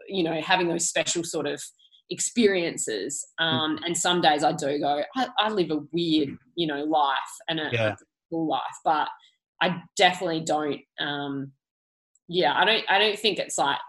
you 0.07 0.23
know, 0.23 0.39
having 0.41 0.67
those 0.67 0.87
special 0.87 1.23
sort 1.23 1.47
of 1.47 1.61
experiences. 2.09 3.25
Mm. 3.39 3.43
Um, 3.43 3.79
and 3.85 3.97
some 3.97 4.21
days 4.21 4.43
I 4.43 4.53
do 4.53 4.79
go, 4.79 5.03
I, 5.15 5.27
I 5.37 5.49
live 5.49 5.71
a 5.71 5.81
weird, 5.91 6.37
you 6.55 6.67
know, 6.67 6.83
life 6.83 7.17
and 7.47 7.59
a, 7.59 7.69
yeah. 7.71 7.89
a 7.89 7.95
full 8.29 8.47
life, 8.47 8.61
but 8.83 9.07
I 9.61 9.81
definitely 9.97 10.41
don't. 10.41 10.79
Um, 10.99 11.51
yeah, 12.29 12.53
I 12.55 12.63
don't 12.63 12.83
I 12.89 12.99
don't 12.99 13.19
think 13.19 13.39
it's 13.39 13.57
like 13.57 13.79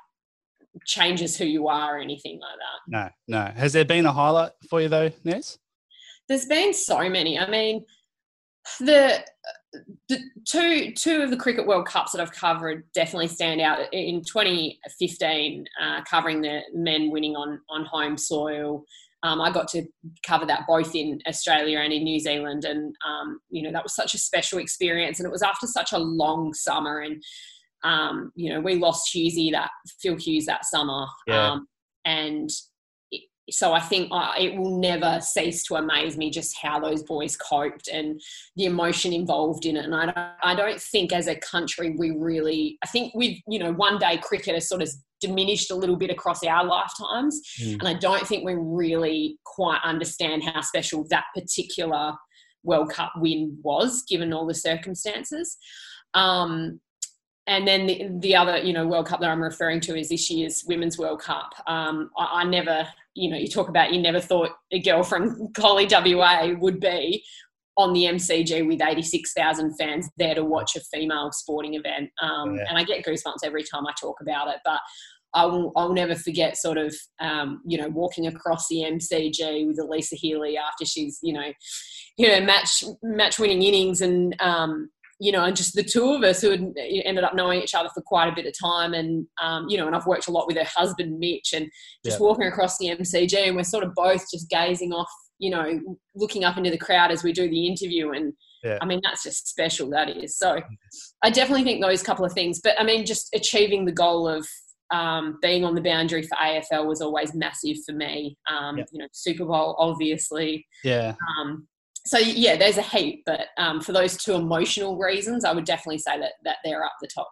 changes 0.87 1.37
who 1.37 1.45
you 1.45 1.69
are 1.69 1.97
or 1.97 2.01
anything 2.01 2.41
like 2.41 2.57
that. 2.59 3.13
No, 3.29 3.39
no. 3.39 3.53
Has 3.53 3.73
there 3.75 3.85
been 3.85 4.07
a 4.07 4.13
highlight 4.13 4.53
for 4.69 4.81
you 4.81 4.89
though, 4.89 5.11
Nez? 5.25 5.59
There's 6.29 6.47
been 6.47 6.73
so 6.73 7.09
many. 7.09 7.39
I 7.39 7.49
mean, 7.49 7.85
the 8.79 9.23
the 10.09 10.19
two 10.49 10.93
two 10.93 11.23
of 11.23 11.31
the 11.31 11.37
cricket 11.37 11.67
World 11.67 11.87
Cups 11.87 12.13
that 12.13 12.21
I've 12.21 12.33
covered 12.33 12.85
definitely 12.95 13.29
stand 13.29 13.61
out. 13.61 13.93
In 13.93 14.23
2015, 14.23 15.65
uh, 15.81 16.03
covering 16.09 16.41
the 16.41 16.61
men 16.75 17.11
winning 17.11 17.37
on 17.37 17.61
on 17.69 17.85
home 17.85 18.17
soil, 18.17 18.85
um, 19.23 19.41
I 19.41 19.51
got 19.51 19.69
to 19.69 19.85
cover 20.25 20.47
that 20.47 20.67
both 20.67 20.95
in 20.95 21.21
Australia 21.29 21.81
and 21.81 21.93
in 21.93 22.05
New 22.05 22.21
Zealand, 22.21 22.65
and 22.65 22.95
um, 23.07 23.41
you 23.51 23.63
know 23.63 23.73
that 23.73 23.83
was 23.83 23.95
such 23.95 24.15
a 24.15 24.19
special 24.19 24.59
experience. 24.59 25.19
And 25.19 25.27
it 25.27 25.33
was 25.33 25.43
after 25.43 25.67
such 25.67 25.93
a 25.93 25.99
long 25.99 26.55
summer, 26.55 27.01
and 27.01 27.23
Um, 27.83 28.33
you 28.35 28.53
know, 28.53 28.61
we 28.61 28.75
lost 28.75 29.15
Hughesy 29.15 29.53
that 29.53 29.71
Phil 30.01 30.17
Hughes 30.17 30.47
that 30.47 30.65
summer, 30.65 31.07
yeah. 31.27 31.53
um, 31.53 31.67
and 32.05 32.51
so 33.51 33.73
I 33.73 33.81
think 33.81 34.09
uh, 34.13 34.33
it 34.39 34.57
will 34.57 34.79
never 34.79 35.19
cease 35.21 35.65
to 35.65 35.77
amaze 35.77 36.17
me 36.17 36.31
just 36.31 36.57
how 36.61 36.79
those 36.79 37.03
boys 37.03 37.37
coped 37.37 37.89
and 37.89 38.21
the 38.57 38.65
emotion 38.65 39.13
involved 39.13 39.67
in 39.67 39.77
it. 39.77 39.85
And 39.85 39.95
I 39.95 40.07
don't, 40.07 40.29
I 40.43 40.55
don't 40.55 40.81
think 40.81 41.13
as 41.13 41.27
a 41.27 41.37
country 41.37 41.97
we 41.99 42.11
really, 42.11 42.79
I 42.85 42.87
think 42.87 43.13
we've, 43.15 43.41
you 43.49 43.59
know, 43.59 43.73
one 43.73 43.99
day 43.99 44.19
cricket 44.19 44.55
has 44.55 44.69
sort 44.69 44.83
of 44.83 44.91
diminished 45.21 45.71
a 45.71 45.75
little 45.75 45.97
bit 45.97 46.11
across 46.11 46.45
our 46.45 46.65
lifetimes. 46.65 47.41
Mm. 47.61 47.81
And 47.81 47.89
I 47.89 47.95
don't 47.95 48.27
think 48.27 48.45
we 48.45 48.55
really 48.57 49.37
quite 49.45 49.81
understand 49.85 50.45
how 50.45 50.61
special 50.61 51.07
that 51.11 51.25
particular 51.35 52.15
World 52.63 52.91
Cup 52.91 53.13
win 53.17 53.59
was, 53.63 54.05
given 54.09 54.33
all 54.33 54.47
the 54.47 54.55
circumstances. 54.55 55.57
Um, 56.15 56.81
and 57.51 57.67
then 57.67 57.87
the, 57.87 58.09
the 58.21 58.37
other, 58.37 58.59
you 58.59 58.73
know, 58.73 58.87
World 58.87 59.07
Cup 59.07 59.19
that 59.21 59.29
I'm 59.29 59.43
referring 59.43 59.81
to 59.81 59.99
is 59.99 60.09
this 60.09 60.31
year's 60.31 60.63
Women's 60.69 60.97
World 60.97 61.21
Cup. 61.21 61.53
Um, 61.67 62.13
I, 62.17 62.43
I, 62.43 62.45
never, 62.45 62.87
you 63.15 63.29
know, 63.29 63.37
you 63.37 63.49
talk 63.49 63.69
about 63.69 63.93
you 63.93 64.01
never 64.01 64.21
thought 64.21 64.51
a 64.71 64.79
girl 64.79 65.03
from 65.03 65.53
Collie 65.55 65.89
WA 65.91 66.55
would 66.61 66.79
be 66.79 67.25
on 67.77 67.93
the 67.93 68.05
MCG 68.05 68.65
with 68.69 68.81
86,000 68.81 69.75
fans 69.77 70.09
there 70.17 70.37
to 70.37 70.45
watch 70.45 70.77
a 70.77 70.81
female 70.81 71.33
sporting 71.33 71.75
event. 71.75 72.11
Um, 72.23 72.55
yeah. 72.55 72.67
And 72.69 72.79
I 72.79 72.85
get 72.85 73.05
goosebumps 73.05 73.45
every 73.45 73.65
time 73.65 73.85
I 73.85 73.93
talk 74.01 74.21
about 74.21 74.47
it. 74.47 74.61
But 74.65 74.79
I 75.35 75.45
will, 75.47 75.73
I'll 75.75 75.93
never 75.93 76.15
forget 76.15 76.57
sort 76.57 76.79
of, 76.79 76.95
um, 77.19 77.63
you 77.67 77.79
know, 77.79 77.89
walking 77.89 78.29
across 78.29 78.69
the 78.69 78.85
MCG 78.87 79.67
with 79.67 79.81
Alyssa 79.81 80.15
Healy 80.15 80.57
after 80.57 80.85
she's, 80.85 81.19
you 81.21 81.33
know, 81.33 81.53
you 82.17 82.29
know, 82.29 82.41
match 82.43 82.85
match 83.03 83.41
winning 83.41 83.63
innings 83.63 84.03
and 84.03 84.37
um, 84.41 84.91
you 85.21 85.31
know, 85.31 85.45
and 85.45 85.55
just 85.55 85.75
the 85.75 85.83
two 85.83 86.15
of 86.15 86.23
us 86.23 86.41
who 86.41 86.51
had 86.51 86.73
ended 87.05 87.25
up 87.25 87.35
knowing 87.35 87.61
each 87.61 87.75
other 87.75 87.91
for 87.93 88.01
quite 88.01 88.33
a 88.33 88.35
bit 88.35 88.47
of 88.47 88.55
time. 88.59 88.95
And, 88.95 89.27
um, 89.41 89.69
you 89.69 89.77
know, 89.77 89.87
and 89.87 89.95
I've 89.95 90.07
worked 90.07 90.29
a 90.29 90.31
lot 90.31 90.47
with 90.47 90.57
her 90.57 90.65
husband, 90.65 91.19
Mitch, 91.19 91.53
and 91.53 91.71
just 92.03 92.19
yeah. 92.19 92.27
walking 92.27 92.47
across 92.47 92.79
the 92.79 92.87
MCG 92.87 93.37
and 93.37 93.55
we're 93.55 93.63
sort 93.65 93.85
of 93.85 93.95
both 93.95 94.25
just 94.31 94.49
gazing 94.49 94.93
off, 94.93 95.11
you 95.39 95.51
know, 95.51 95.79
looking 96.15 96.43
up 96.45 96.57
into 96.57 96.71
the 96.71 96.79
crowd 96.79 97.11
as 97.11 97.23
we 97.23 97.35
do 97.35 97.51
the 97.51 97.67
interview. 97.67 98.13
And 98.13 98.33
yeah. 98.65 98.79
I 98.81 98.87
mean, 98.87 99.03
that's 99.05 99.23
just 99.23 99.47
special, 99.47 99.91
that 99.91 100.09
is. 100.09 100.39
So 100.39 100.59
I 101.23 101.29
definitely 101.29 101.65
think 101.65 101.83
those 101.83 102.03
couple 102.03 102.25
of 102.25 102.33
things. 102.33 102.63
But 102.65 102.81
I 102.81 102.85
mean, 102.85 103.05
just 103.05 103.29
achieving 103.35 103.85
the 103.85 103.93
goal 103.93 104.27
of, 104.27 104.49
um, 104.91 105.39
being 105.43 105.67
on 105.67 105.75
the 105.75 105.83
boundary 105.83 106.23
for 106.23 106.37
AFL 106.37 106.87
was 106.87 107.03
always 107.03 107.35
massive 107.35 107.77
for 107.87 107.93
me. 107.93 108.39
Um, 108.51 108.79
yeah. 108.79 108.85
You 108.91 108.99
know, 109.01 109.09
Super 109.13 109.45
Bowl, 109.45 109.77
obviously. 109.79 110.67
Yeah. 110.83 111.15
Um, 111.39 111.69
so 112.11 112.19
yeah, 112.19 112.57
there's 112.57 112.77
a 112.77 112.83
heap, 112.83 113.23
but 113.25 113.51
um, 113.57 113.81
for 113.81 113.93
those 113.93 114.17
two 114.17 114.33
emotional 114.33 114.99
reasons, 114.99 115.45
I 115.45 115.53
would 115.53 115.65
definitely 115.65 115.99
say 115.99 116.19
that 116.19 116.33
that 116.43 116.57
they're 116.65 116.85
up 116.85 116.95
the 117.01 117.07
top. 117.07 117.31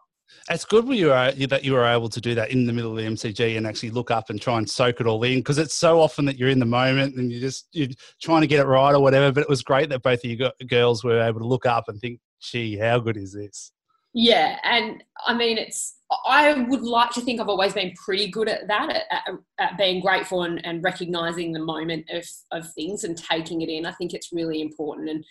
It's 0.49 0.65
good 0.65 0.87
when 0.87 0.97
you 0.97 1.11
are, 1.11 1.33
that 1.33 1.65
you 1.65 1.73
were 1.73 1.85
able 1.85 2.09
to 2.09 2.21
do 2.21 2.37
that 2.37 2.53
in 2.53 2.65
the 2.65 2.73
middle 2.73 2.93
of 2.93 2.97
the 2.97 3.03
MCG 3.03 3.57
and 3.57 3.67
actually 3.67 3.91
look 3.91 4.13
up 4.13 4.31
and 4.31 4.41
try 4.41 4.57
and 4.57 4.71
soak 4.71 5.01
it 5.01 5.09
all 5.09 5.21
in 5.25 5.41
because 5.41 5.59
it's 5.59 5.75
so 5.75 6.01
often 6.01 6.25
that 6.27 6.39
you're 6.39 6.49
in 6.49 6.61
the 6.61 6.65
moment 6.65 7.17
and 7.17 7.33
you're 7.33 7.41
just 7.41 7.67
you're 7.73 7.89
trying 8.23 8.43
to 8.43 8.47
get 8.47 8.61
it 8.61 8.69
right 8.69 8.95
or 8.95 9.01
whatever. 9.01 9.33
But 9.33 9.41
it 9.41 9.49
was 9.49 9.65
great 9.65 9.89
that 9.89 10.05
both 10.05 10.25
of 10.25 10.31
you 10.31 10.49
girls 10.69 11.03
were 11.03 11.23
able 11.23 11.41
to 11.41 11.47
look 11.47 11.67
up 11.67 11.89
and 11.89 12.01
think, 12.01 12.21
"Gee, 12.41 12.79
how 12.79 13.01
good 13.01 13.17
is 13.17 13.33
this?" 13.33 13.73
Yeah, 14.15 14.59
and 14.63 15.03
I 15.27 15.35
mean, 15.35 15.59
it's 15.59 15.97
I 16.27 16.65
would 16.69 16.83
like 16.83 17.11
to 17.11 17.21
think 17.21 17.41
I've 17.41 17.49
always 17.49 17.75
been 17.75 17.93
pretty 17.93 18.31
good 18.31 18.49
at 18.49 18.67
that, 18.69 18.91
at, 18.91 19.05
at, 19.11 19.35
at 19.59 19.79
being 19.79 20.01
grateful 20.01 20.43
and, 20.45 20.65
and, 20.65 20.83
recognizing 20.83 21.53
the 21.53 21.59
moment 21.59 22.09
of, 22.11 22.25
of 22.51 22.73
things 22.73 23.05
and 23.05 23.17
taking 23.17 23.61
it 23.61 23.69
in. 23.69 23.85
I 23.85 23.93
think 23.93 24.15
it's 24.15 24.33
really 24.33 24.63
important. 24.63 25.11
And 25.11 25.25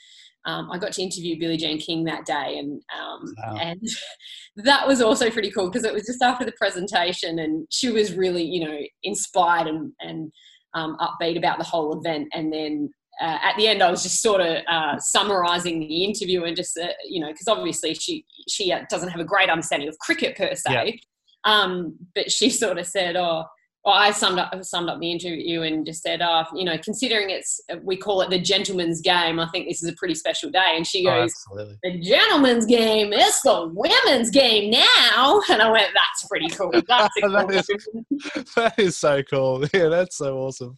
um, 0.46 0.70
I 0.72 0.78
got 0.78 0.94
to 0.94 1.02
interview 1.02 1.40
Billie 1.40 1.58
Jean 1.58 1.80
King 1.80 2.04
that 2.06 2.26
day, 2.26 2.58
and 2.58 2.82
um, 2.98 3.34
wow. 3.38 3.58
and 3.60 3.82
that 4.58 4.88
was 4.88 5.02
also 5.02 5.30
pretty 5.30 5.52
cool 5.52 5.70
because 5.70 5.84
it 5.84 5.94
was 5.94 6.06
just 6.06 6.22
after 6.22 6.46
the 6.46 6.54
presentation, 6.54 7.40
and 7.40 7.68
she 7.70 7.90
was 7.90 8.14
really, 8.14 8.44
you 8.44 8.66
know, 8.66 8.80
inspired 9.04 9.68
and 9.68 9.92
and 10.00 10.32
um, 10.74 10.98
upbeat 11.00 11.38
about 11.38 11.58
the 11.58 11.66
whole 11.66 12.00
event. 12.00 12.30
And 12.34 12.54
then 12.54 12.90
uh, 13.22 13.38
at 13.42 13.56
the 13.58 13.68
end, 13.68 13.82
I 13.82 13.90
was 13.90 14.04
just 14.04 14.22
sort 14.22 14.42
of 14.42 14.58
uh, 14.68 14.98
summarising 15.00 15.80
the 15.80 16.04
interview 16.04 16.44
and 16.44 16.56
just, 16.56 16.78
uh, 16.78 16.88
you 17.06 17.20
know, 17.20 17.28
because 17.32 17.48
obviously 17.48 17.94
she 17.94 18.26
she 18.48 18.72
uh, 18.72 18.82
doesn't 18.90 19.10
have 19.10 19.20
a 19.20 19.26
great 19.26 19.50
understanding 19.50 19.90
of 19.90 19.98
cricket 20.00 20.38
per 20.38 20.54
se, 20.54 21.00
yeah. 21.46 21.52
um, 21.52 21.98
but 22.14 22.32
she 22.32 22.50
sort 22.64 22.78
of 22.78 22.86
said, 22.86 23.16
"Oh, 23.16 23.46
well, 23.86 23.96
I 23.96 24.12
summed 24.12 24.38
up 24.38 24.54
summed 24.66 24.90
up 24.90 25.00
the 25.00 25.10
interview 25.10 25.62
and 25.62 25.86
just 25.86 26.04
said, 26.04 26.22
"Oh, 26.22 26.44
you 26.54 26.66
know, 26.66 26.78
considering 26.78 27.30
it's 27.30 27.62
we 27.84 27.96
call 27.96 28.22
it 28.22 28.30
the 28.30 28.40
gentleman's 28.40 29.00
game, 29.00 29.40
I 29.40 29.48
think 29.48 29.68
this 29.68 29.82
is 29.82 29.90
a 29.90 29.96
pretty 29.96 30.16
special 30.16 30.50
day." 30.50 30.74
And 30.76 30.86
she 30.86 31.08
oh, 31.08 31.22
goes, 31.22 31.34
oh, 31.54 31.72
"The 31.84 32.00
gentleman's 32.00 32.66
game 32.66 33.14
is 33.14 33.42
the 33.44 33.72
women's 33.74 34.30
game 34.30 34.72
now." 34.72 35.42
And 35.50 35.62
I 35.62 35.72
went, 35.72 35.88
"That's 35.94 36.28
pretty 36.28 36.50
cool. 36.50 36.72
That's 36.88 37.14
cool 37.22 37.32
that, 37.32 37.50
is, 37.50 38.54
that 38.56 38.74
is 38.78 38.98
so 38.98 39.24
cool. 39.24 39.64
Yeah, 39.74 39.88
that's 39.88 40.18
so 40.18 40.38
awesome." 40.38 40.78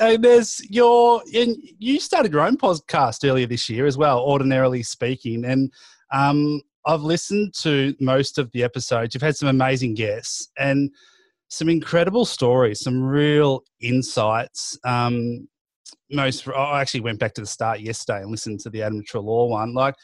and 0.00 0.22
there's 0.22 0.60
your 0.70 1.22
and 1.34 1.56
you 1.78 1.98
started 1.98 2.32
your 2.32 2.42
own 2.42 2.56
podcast 2.56 3.28
earlier 3.28 3.46
this 3.46 3.68
year 3.68 3.86
as 3.86 3.98
well, 3.98 4.20
ordinarily 4.20 4.84
speaking, 4.84 5.44
and 5.44 5.72
um, 6.12 6.62
I've 6.86 7.02
listened 7.02 7.54
to 7.62 7.94
most 7.98 8.38
of 8.38 8.52
the 8.52 8.62
episodes. 8.62 9.14
You've 9.14 9.22
had 9.22 9.36
some 9.36 9.48
amazing 9.48 9.94
guests 9.94 10.48
and 10.58 10.90
some 11.48 11.68
incredible 11.68 12.24
stories, 12.24 12.80
some 12.80 13.02
real 13.02 13.62
insights. 13.80 14.78
Um, 14.84 15.48
most, 16.10 16.48
I 16.48 16.80
actually 16.80 17.00
went 17.00 17.18
back 17.18 17.34
to 17.34 17.40
the 17.40 17.46
start 17.46 17.80
yesterday 17.80 18.22
and 18.22 18.30
listened 18.30 18.60
to 18.60 18.70
the 18.70 18.82
Adam 18.82 19.02
Treloar 19.02 19.48
one. 19.48 19.74
Like, 19.74 19.94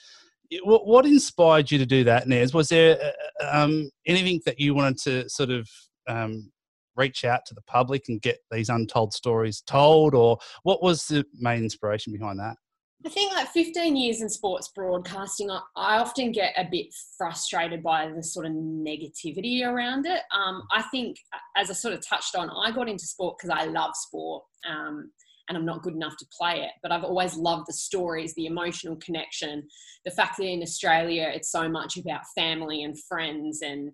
what, 0.62 0.86
what 0.86 1.06
inspired 1.06 1.70
you 1.70 1.78
to 1.78 1.86
do 1.86 2.04
that, 2.04 2.28
Nez? 2.28 2.54
Was 2.54 2.68
there 2.68 2.98
uh, 3.00 3.44
uh, 3.44 3.64
um, 3.64 3.90
anything 4.06 4.40
that 4.46 4.60
you 4.60 4.74
wanted 4.74 4.98
to 4.98 5.28
sort 5.28 5.50
of 5.50 5.68
um, 6.08 6.50
reach 6.96 7.24
out 7.24 7.40
to 7.46 7.54
the 7.54 7.62
public 7.62 8.04
and 8.08 8.20
get 8.22 8.38
these 8.50 8.68
untold 8.68 9.12
stories 9.12 9.62
told, 9.62 10.14
or 10.14 10.38
what 10.62 10.82
was 10.82 11.06
the 11.06 11.24
main 11.34 11.62
inspiration 11.62 12.12
behind 12.12 12.38
that? 12.38 12.56
I 13.06 13.10
think 13.10 13.32
like 13.32 13.48
15 13.48 13.96
years 13.96 14.22
in 14.22 14.30
sports 14.30 14.68
broadcasting, 14.74 15.50
I, 15.50 15.60
I, 15.76 15.98
often 15.98 16.32
get 16.32 16.54
a 16.56 16.64
bit 16.64 16.86
frustrated 17.18 17.82
by 17.82 18.10
the 18.10 18.22
sort 18.22 18.46
of 18.46 18.52
negativity 18.52 19.62
around 19.62 20.06
it. 20.06 20.22
Um, 20.34 20.62
I 20.72 20.82
think, 20.90 21.18
as 21.54 21.70
I 21.70 21.74
sort 21.74 21.92
of 21.92 22.06
touched 22.06 22.34
on, 22.34 22.48
I 22.48 22.70
got 22.70 22.88
into 22.88 23.04
sport 23.04 23.36
because 23.38 23.50
I 23.50 23.66
love 23.66 23.94
sport 23.94 24.44
um, 24.66 25.10
and 25.48 25.58
I'm 25.58 25.66
not 25.66 25.82
good 25.82 25.94
enough 25.94 26.16
to 26.16 26.26
play 26.36 26.62
it. 26.62 26.70
But 26.82 26.92
I've 26.92 27.04
always 27.04 27.36
loved 27.36 27.66
the 27.68 27.74
stories, 27.74 28.32
the 28.34 28.46
emotional 28.46 28.96
connection, 28.96 29.68
the 30.06 30.10
fact 30.10 30.38
that 30.38 30.46
in 30.46 30.62
Australia 30.62 31.30
it's 31.30 31.52
so 31.52 31.68
much 31.68 31.98
about 31.98 32.22
family 32.34 32.84
and 32.84 32.98
friends 32.98 33.60
and 33.60 33.92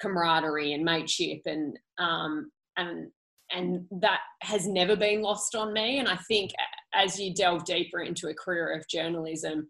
camaraderie 0.00 0.72
and 0.72 0.84
mateship 0.84 1.40
and 1.46 1.76
um, 1.98 2.52
and 2.76 3.10
and 3.54 3.86
that 4.00 4.20
has 4.40 4.66
never 4.66 4.96
been 4.96 5.20
lost 5.20 5.54
on 5.54 5.72
me. 5.72 5.98
And 5.98 6.08
I 6.08 6.16
think 6.28 6.52
as 6.94 7.18
you 7.18 7.34
delve 7.34 7.64
deeper 7.64 8.00
into 8.00 8.28
a 8.28 8.34
career 8.34 8.76
of 8.76 8.88
journalism, 8.88 9.68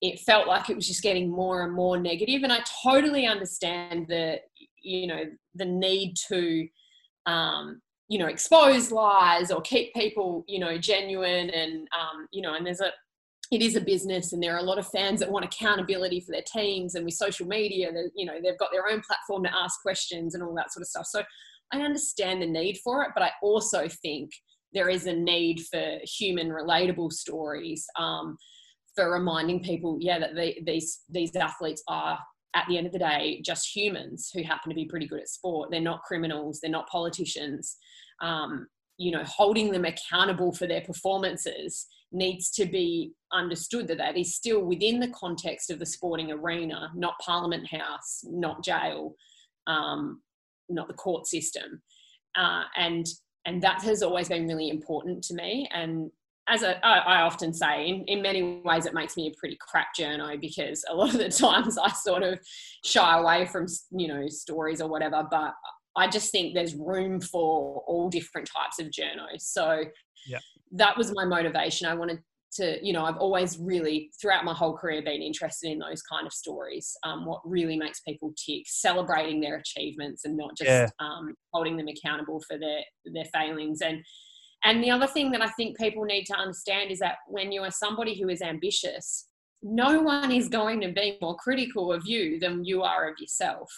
it 0.00 0.20
felt 0.20 0.46
like 0.46 0.68
it 0.68 0.76
was 0.76 0.86
just 0.86 1.02
getting 1.02 1.30
more 1.30 1.62
and 1.64 1.72
more 1.72 1.98
negative. 1.98 2.42
And 2.42 2.52
I 2.52 2.60
totally 2.82 3.26
understand 3.26 4.06
the, 4.08 4.38
you 4.82 5.06
know, 5.06 5.24
the 5.54 5.64
need 5.64 6.14
to, 6.28 6.68
um, 7.26 7.80
you 8.08 8.18
know, 8.18 8.26
expose 8.26 8.92
lies 8.92 9.50
or 9.50 9.62
keep 9.62 9.94
people, 9.94 10.44
you 10.46 10.58
know, 10.58 10.76
genuine 10.76 11.50
and, 11.50 11.88
um, 11.98 12.28
you 12.32 12.42
know, 12.42 12.54
and 12.54 12.66
there's 12.66 12.80
a, 12.80 12.92
it 13.50 13.62
is 13.62 13.76
a 13.76 13.80
business 13.80 14.32
and 14.32 14.42
there 14.42 14.54
are 14.54 14.58
a 14.58 14.64
lot 14.64 14.78
of 14.78 14.88
fans 14.88 15.20
that 15.20 15.30
want 15.30 15.44
accountability 15.44 16.20
for 16.20 16.32
their 16.32 16.42
teams 16.42 16.94
and 16.94 17.04
with 17.04 17.14
social 17.14 17.46
media 17.46 17.92
that 17.92 18.10
you 18.14 18.24
know 18.24 18.34
they've 18.42 18.58
got 18.58 18.70
their 18.72 18.88
own 18.88 19.00
platform 19.06 19.42
to 19.44 19.54
ask 19.54 19.80
questions 19.82 20.34
and 20.34 20.42
all 20.42 20.54
that 20.54 20.72
sort 20.72 20.82
of 20.82 20.88
stuff 20.88 21.06
so 21.06 21.22
i 21.72 21.80
understand 21.80 22.40
the 22.40 22.46
need 22.46 22.78
for 22.82 23.02
it 23.02 23.10
but 23.14 23.22
i 23.22 23.30
also 23.42 23.86
think 24.02 24.30
there 24.74 24.88
is 24.88 25.06
a 25.06 25.12
need 25.12 25.64
for 25.70 25.98
human 26.02 26.48
relatable 26.48 27.12
stories 27.12 27.86
um, 27.98 28.36
for 28.94 29.12
reminding 29.12 29.62
people 29.62 29.98
yeah 30.00 30.18
that 30.18 30.34
they, 30.34 30.62
these 30.66 31.02
these 31.10 31.34
athletes 31.36 31.82
are 31.88 32.18
at 32.54 32.66
the 32.68 32.78
end 32.78 32.86
of 32.86 32.92
the 32.92 32.98
day 32.98 33.40
just 33.44 33.74
humans 33.74 34.30
who 34.32 34.42
happen 34.42 34.70
to 34.70 34.76
be 34.76 34.84
pretty 34.84 35.06
good 35.06 35.20
at 35.20 35.28
sport. 35.28 35.70
They're 35.70 35.80
not 35.80 36.02
criminals 36.02 36.60
they're 36.60 36.70
not 36.70 36.88
politicians. 36.88 37.76
Um, 38.22 38.66
you 38.96 39.10
know 39.10 39.24
holding 39.24 39.72
them 39.72 39.84
accountable 39.84 40.52
for 40.52 40.68
their 40.68 40.82
performances 40.82 41.86
needs 42.12 42.52
to 42.52 42.64
be 42.64 43.12
understood 43.32 43.88
that 43.88 43.98
that 43.98 44.16
is 44.16 44.36
still 44.36 44.60
within 44.64 45.00
the 45.00 45.08
context 45.08 45.68
of 45.68 45.80
the 45.80 45.86
sporting 45.86 46.30
arena 46.30 46.92
not 46.94 47.18
parliament 47.18 47.66
house 47.68 48.20
not 48.22 48.62
jail 48.62 49.16
um, 49.66 50.20
not 50.68 50.88
the 50.88 50.94
court 50.94 51.26
system. 51.26 51.82
Uh, 52.36 52.64
and 52.76 53.06
and 53.46 53.62
that 53.62 53.82
has 53.82 54.02
always 54.02 54.28
been 54.28 54.46
really 54.46 54.70
important 54.70 55.22
to 55.24 55.34
me 55.34 55.68
and 55.72 56.10
as 56.46 56.62
a, 56.62 56.84
I, 56.84 57.22
often 57.22 57.54
say, 57.54 57.86
in, 57.88 58.04
in 58.04 58.20
many 58.20 58.60
ways, 58.64 58.84
it 58.84 58.92
makes 58.92 59.16
me 59.16 59.28
a 59.28 59.38
pretty 59.38 59.56
crap 59.60 59.88
journo 59.98 60.38
because 60.38 60.84
a 60.90 60.94
lot 60.94 61.14
of 61.14 61.18
the 61.18 61.28
times 61.30 61.78
I 61.78 61.90
sort 61.90 62.22
of 62.22 62.38
shy 62.84 63.18
away 63.18 63.46
from, 63.46 63.66
you 63.92 64.08
know, 64.08 64.28
stories 64.28 64.82
or 64.82 64.88
whatever. 64.88 65.26
But 65.30 65.54
I 65.96 66.08
just 66.08 66.30
think 66.32 66.54
there's 66.54 66.74
room 66.74 67.20
for 67.20 67.82
all 67.86 68.10
different 68.10 68.48
types 68.54 68.78
of 68.78 68.88
journos. 68.88 69.40
So 69.40 69.84
yeah. 70.26 70.40
that 70.72 70.98
was 70.98 71.14
my 71.14 71.24
motivation. 71.24 71.88
I 71.88 71.94
wanted 71.94 72.20
to 72.54 72.78
you 72.84 72.92
know 72.92 73.04
i've 73.04 73.16
always 73.16 73.58
really 73.58 74.10
throughout 74.20 74.44
my 74.44 74.54
whole 74.54 74.76
career 74.76 75.02
been 75.02 75.22
interested 75.22 75.70
in 75.70 75.78
those 75.78 76.02
kind 76.02 76.26
of 76.26 76.32
stories 76.32 76.96
um, 77.04 77.26
what 77.26 77.40
really 77.44 77.76
makes 77.76 78.00
people 78.00 78.32
tick 78.36 78.62
celebrating 78.66 79.40
their 79.40 79.56
achievements 79.56 80.24
and 80.24 80.36
not 80.36 80.56
just 80.56 80.68
yeah. 80.68 80.88
um, 81.00 81.34
holding 81.52 81.76
them 81.76 81.88
accountable 81.88 82.40
for 82.46 82.58
their 82.58 82.80
their 83.12 83.24
failings 83.32 83.80
and 83.80 84.02
and 84.64 84.82
the 84.82 84.90
other 84.90 85.06
thing 85.06 85.30
that 85.30 85.42
i 85.42 85.48
think 85.48 85.78
people 85.78 86.04
need 86.04 86.24
to 86.24 86.34
understand 86.34 86.90
is 86.90 86.98
that 86.98 87.16
when 87.28 87.52
you 87.52 87.62
are 87.62 87.70
somebody 87.70 88.20
who 88.20 88.28
is 88.28 88.42
ambitious 88.42 89.28
no 89.62 90.02
one 90.02 90.30
is 90.30 90.48
going 90.48 90.80
to 90.80 90.92
be 90.92 91.16
more 91.22 91.36
critical 91.36 91.92
of 91.92 92.02
you 92.06 92.38
than 92.38 92.64
you 92.64 92.82
are 92.82 93.08
of 93.08 93.14
yourself 93.18 93.70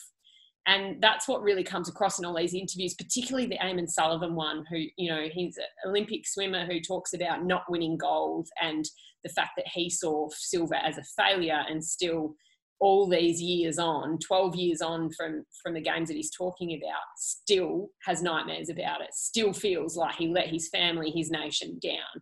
and 0.67 1.01
that's 1.01 1.29
what 1.29 1.43
really 1.43 1.63
comes 1.63 1.89
across 1.89 2.19
in 2.19 2.25
all 2.25 2.37
these 2.37 2.55
interviews, 2.55 2.95
particularly 2.95 3.47
the 3.47 3.59
Eamon 3.59 3.89
Sullivan 3.89 4.35
one, 4.35 4.65
who, 4.69 4.79
you 4.97 5.09
know, 5.09 5.29
he's 5.33 5.57
an 5.57 5.65
Olympic 5.89 6.27
swimmer 6.27 6.67
who 6.67 6.81
talks 6.81 7.15
about 7.15 7.45
not 7.45 7.63
winning 7.69 7.97
gold 7.97 8.49
and 8.61 8.85
the 9.23 9.31
fact 9.31 9.51
that 9.57 9.69
he 9.69 9.89
saw 9.89 10.29
silver 10.33 10.75
as 10.75 10.99
a 10.99 11.05
failure 11.17 11.63
and 11.69 11.85
still 11.85 12.35
all 12.79 13.09
these 13.09 13.41
years 13.41 13.79
on 13.79 14.19
12 14.19 14.55
years 14.57 14.83
on 14.83 15.11
from 15.17 15.45
from 15.63 15.73
the 15.73 15.81
games 15.81 16.09
that 16.09 16.17
he's 16.17 16.31
talking 16.31 16.79
about 16.79 17.01
still 17.17 17.89
has 18.05 18.23
nightmares 18.23 18.69
about 18.69 19.01
it 19.01 19.15
still 19.15 19.53
feels 19.53 19.97
like 19.97 20.15
he 20.17 20.29
let 20.29 20.47
his 20.47 20.69
family 20.69 21.11
his 21.11 21.31
nation 21.31 21.79
down 21.83 22.21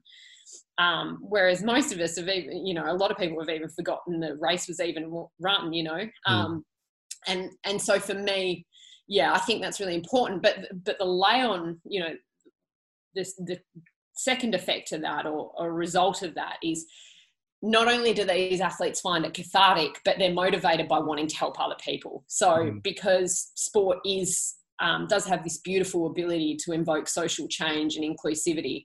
um, 0.78 1.18
whereas 1.22 1.62
most 1.62 1.92
of 1.92 1.98
us 1.98 2.16
have 2.16 2.28
even 2.28 2.64
you 2.64 2.72
know 2.72 2.84
a 2.86 2.94
lot 2.94 3.10
of 3.10 3.16
people 3.16 3.40
have 3.40 3.48
even 3.48 3.68
forgotten 3.68 4.20
the 4.20 4.36
race 4.40 4.68
was 4.68 4.78
even 4.78 5.10
run 5.40 5.72
you 5.72 5.82
know 5.82 6.06
hmm. 6.24 6.32
um, 6.32 6.64
and 7.26 7.50
and 7.64 7.80
so 7.80 7.98
for 7.98 8.14
me 8.14 8.66
yeah 9.06 9.32
i 9.32 9.38
think 9.38 9.62
that's 9.62 9.80
really 9.80 9.94
important 9.94 10.42
but 10.42 10.66
but 10.84 10.98
the 10.98 11.04
lay 11.04 11.42
on 11.42 11.78
you 11.84 12.00
know 12.00 12.14
this 13.14 13.34
the 13.36 13.58
second 14.16 14.54
effect 14.54 14.92
of 14.92 15.00
that 15.00 15.26
or, 15.26 15.52
or 15.56 15.72
result 15.72 16.22
of 16.22 16.34
that 16.34 16.56
is 16.62 16.86
not 17.62 17.88
only 17.88 18.12
do 18.12 18.24
these 18.24 18.60
athletes 18.60 19.00
find 19.00 19.24
it 19.24 19.34
cathartic 19.34 20.00
but 20.04 20.18
they're 20.18 20.32
motivated 20.32 20.86
by 20.86 20.98
wanting 20.98 21.26
to 21.26 21.36
help 21.36 21.58
other 21.58 21.76
people 21.84 22.24
so 22.26 22.48
mm. 22.48 22.82
because 22.82 23.50
sport 23.54 23.98
is 24.04 24.54
um, 24.80 25.06
does 25.06 25.24
have 25.24 25.44
this 25.44 25.58
beautiful 25.58 26.06
ability 26.06 26.56
to 26.64 26.72
invoke 26.72 27.08
social 27.08 27.46
change 27.48 27.96
and 27.96 28.04
inclusivity 28.04 28.84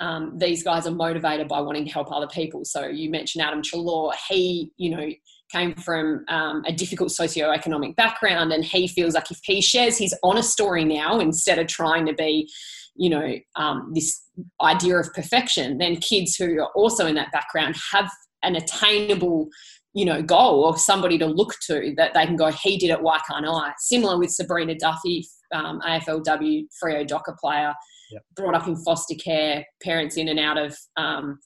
um, 0.00 0.38
these 0.38 0.62
guys 0.62 0.86
are 0.86 0.92
motivated 0.92 1.48
by 1.48 1.60
wanting 1.60 1.84
to 1.84 1.92
help 1.92 2.10
other 2.12 2.28
people 2.28 2.64
so 2.64 2.86
you 2.86 3.10
mentioned 3.10 3.44
adam 3.44 3.62
Treloar 3.62 4.12
he 4.28 4.72
you 4.76 4.90
know 4.90 5.08
came 5.50 5.74
from 5.74 6.24
um, 6.28 6.62
a 6.66 6.72
difficult 6.72 7.10
socioeconomic 7.10 7.96
background 7.96 8.52
and 8.52 8.64
he 8.64 8.86
feels 8.88 9.14
like 9.14 9.30
if 9.30 9.40
he 9.44 9.60
shares 9.60 9.98
his 9.98 10.14
honest 10.22 10.50
story 10.50 10.84
now 10.84 11.18
instead 11.20 11.58
of 11.58 11.66
trying 11.66 12.06
to 12.06 12.12
be 12.12 12.48
you 12.96 13.08
know 13.08 13.34
um, 13.56 13.90
this 13.94 14.22
idea 14.60 14.96
of 14.96 15.12
perfection 15.14 15.78
then 15.78 15.96
kids 15.96 16.36
who 16.36 16.60
are 16.60 16.70
also 16.74 17.06
in 17.06 17.14
that 17.14 17.32
background 17.32 17.76
have 17.92 18.10
an 18.42 18.56
attainable 18.56 19.48
you 19.94 20.04
know 20.04 20.22
goal 20.22 20.64
or 20.64 20.76
somebody 20.76 21.18
to 21.18 21.26
look 21.26 21.54
to 21.66 21.94
that 21.96 22.12
they 22.14 22.26
can 22.26 22.36
go 22.36 22.50
he 22.50 22.76
did 22.76 22.90
it 22.90 23.02
why 23.02 23.18
can't 23.28 23.46
i 23.46 23.72
similar 23.78 24.18
with 24.18 24.30
sabreena 24.30 24.76
duffy 24.78 25.26
um, 25.54 25.80
aflw 25.80 26.62
Freo 26.82 27.06
Docker 27.06 27.36
player 27.40 27.74
yep. 28.12 28.22
brought 28.36 28.54
up 28.54 28.68
in 28.68 28.76
foster 28.76 29.14
care 29.14 29.64
parents 29.82 30.16
in 30.16 30.28
and 30.28 30.38
out 30.38 30.58
of 30.58 30.76
um, 30.96 31.38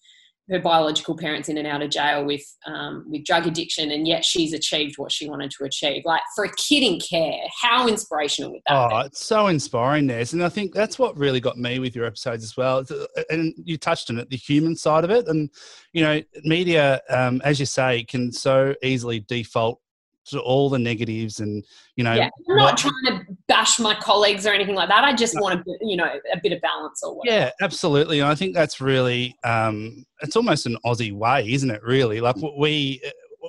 her 0.51 0.59
biological 0.59 1.17
parents 1.17 1.49
in 1.49 1.57
and 1.57 1.67
out 1.67 1.83
of 1.83 1.91
jail 1.91 2.25
with 2.25 2.45
um, 2.67 3.05
with 3.09 3.25
drug 3.25 3.47
addiction, 3.47 3.91
and 3.91 4.07
yet 4.07 4.25
she's 4.25 4.53
achieved 4.53 4.99
what 4.99 5.13
she 5.13 5.29
wanted 5.29 5.51
to 5.53 5.65
achieve. 5.65 6.03
Like 6.05 6.23
for 6.35 6.45
a 6.45 6.53
kid 6.57 6.83
in 6.83 7.01
care, 7.01 7.43
how 7.63 7.87
inspirational 7.87 8.53
would 8.53 8.63
that 8.67 8.75
oh, 8.75 9.03
be? 9.03 9.07
it's 9.07 9.25
so 9.25 9.47
inspiring, 9.47 10.07
Nez. 10.07 10.33
And 10.33 10.43
I 10.43 10.49
think 10.49 10.75
that's 10.75 10.99
what 10.99 11.17
really 11.17 11.41
got 11.41 11.57
me 11.57 11.79
with 11.79 11.95
your 11.95 12.05
episodes 12.05 12.43
as 12.43 12.57
well. 12.57 12.85
And 13.31 13.55
you 13.65 13.79
touched 13.79 14.11
on 14.11 14.19
it, 14.19 14.31
the 14.31 14.37
human 14.37 14.77
side 14.77 15.05
of 15.05 15.11
it. 15.11 15.29
And 15.29 15.49
you 15.93 16.03
know, 16.03 16.21
media, 16.43 17.01
um, 17.09 17.41
as 17.45 17.61
you 17.61 17.67
say, 17.67 18.05
can 18.05 18.33
so 18.33 18.75
easily 18.83 19.21
default 19.21 19.81
to 20.25 20.41
all 20.41 20.69
the 20.69 20.79
negatives 20.79 21.41
and 21.41 21.65
you 21.97 22.05
know 22.05 22.15
yeah. 22.15 22.29
i'm 22.49 22.57
not 22.57 22.77
trying 22.77 22.93
to 23.07 23.25
bash 23.49 23.79
my 23.79 23.95
colleagues 23.95 24.47
or 24.47 24.51
anything 24.51 24.75
like 24.75 24.89
that 24.89 25.05
i 25.05 25.15
just 25.15 25.35
no. 25.35 25.43
want 25.43 25.55
a 25.55 25.63
bit, 25.65 25.79
you 25.81 25.97
know 25.97 26.09
a 26.33 26.41
bit 26.43 26.53
of 26.53 26.61
balance 26.61 27.03
or 27.03 27.17
whatever. 27.17 27.37
yeah 27.37 27.51
absolutely 27.61 28.21
and 28.21 28.29
i 28.29 28.35
think 28.35 28.55
that's 28.55 28.81
really 28.81 29.35
um 29.45 30.05
it's 30.21 30.37
almost 30.37 30.67
an 30.67 30.77
aussie 30.87 31.13
way 31.13 31.51
isn't 31.53 31.71
it 31.71 31.83
really 31.83 32.21
like 32.21 32.37
we 32.59 33.01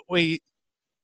we 0.10 0.42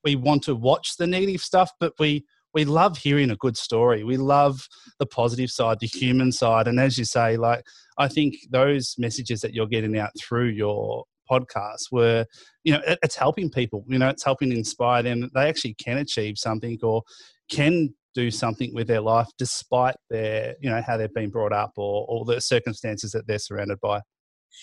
we 0.03 0.15
want 0.15 0.43
to 0.43 0.55
watch 0.55 0.97
the 0.97 1.07
negative 1.07 1.41
stuff 1.41 1.71
but 1.79 1.93
we 1.99 2.23
we 2.53 2.65
love 2.65 2.97
hearing 2.97 3.29
a 3.29 3.35
good 3.35 3.55
story 3.55 4.03
we 4.03 4.17
love 4.17 4.67
the 4.97 5.05
positive 5.05 5.49
side 5.49 5.77
the 5.79 5.87
human 5.87 6.31
side 6.31 6.67
and 6.67 6.79
as 6.79 6.97
you 6.97 7.05
say 7.05 7.37
like 7.37 7.63
i 7.97 8.07
think 8.07 8.35
those 8.49 8.95
messages 8.97 9.41
that 9.41 9.53
you're 9.53 9.67
getting 9.67 9.97
out 9.97 10.11
through 10.19 10.47
your 10.47 11.03
podcasts 11.29 11.85
where 11.89 12.25
you 12.63 12.73
know 12.73 12.81
it, 12.87 12.99
it's 13.03 13.15
helping 13.15 13.49
people 13.49 13.83
you 13.87 13.97
know 13.97 14.09
it's 14.09 14.23
helping 14.23 14.51
inspire 14.51 15.03
them 15.03 15.21
that 15.21 15.33
they 15.33 15.47
actually 15.47 15.73
can 15.75 15.97
achieve 15.97 16.37
something 16.37 16.77
or 16.83 17.01
can 17.51 17.93
do 18.15 18.31
something 18.31 18.73
with 18.73 18.87
their 18.87 19.01
life 19.01 19.27
despite 19.37 19.95
their 20.09 20.55
you 20.61 20.69
know 20.69 20.81
how 20.85 20.97
they've 20.97 21.13
been 21.13 21.29
brought 21.29 21.53
up 21.53 21.71
or, 21.77 22.05
or 22.09 22.25
the 22.25 22.41
circumstances 22.41 23.11
that 23.11 23.27
they're 23.27 23.39
surrounded 23.39 23.79
by 23.81 24.01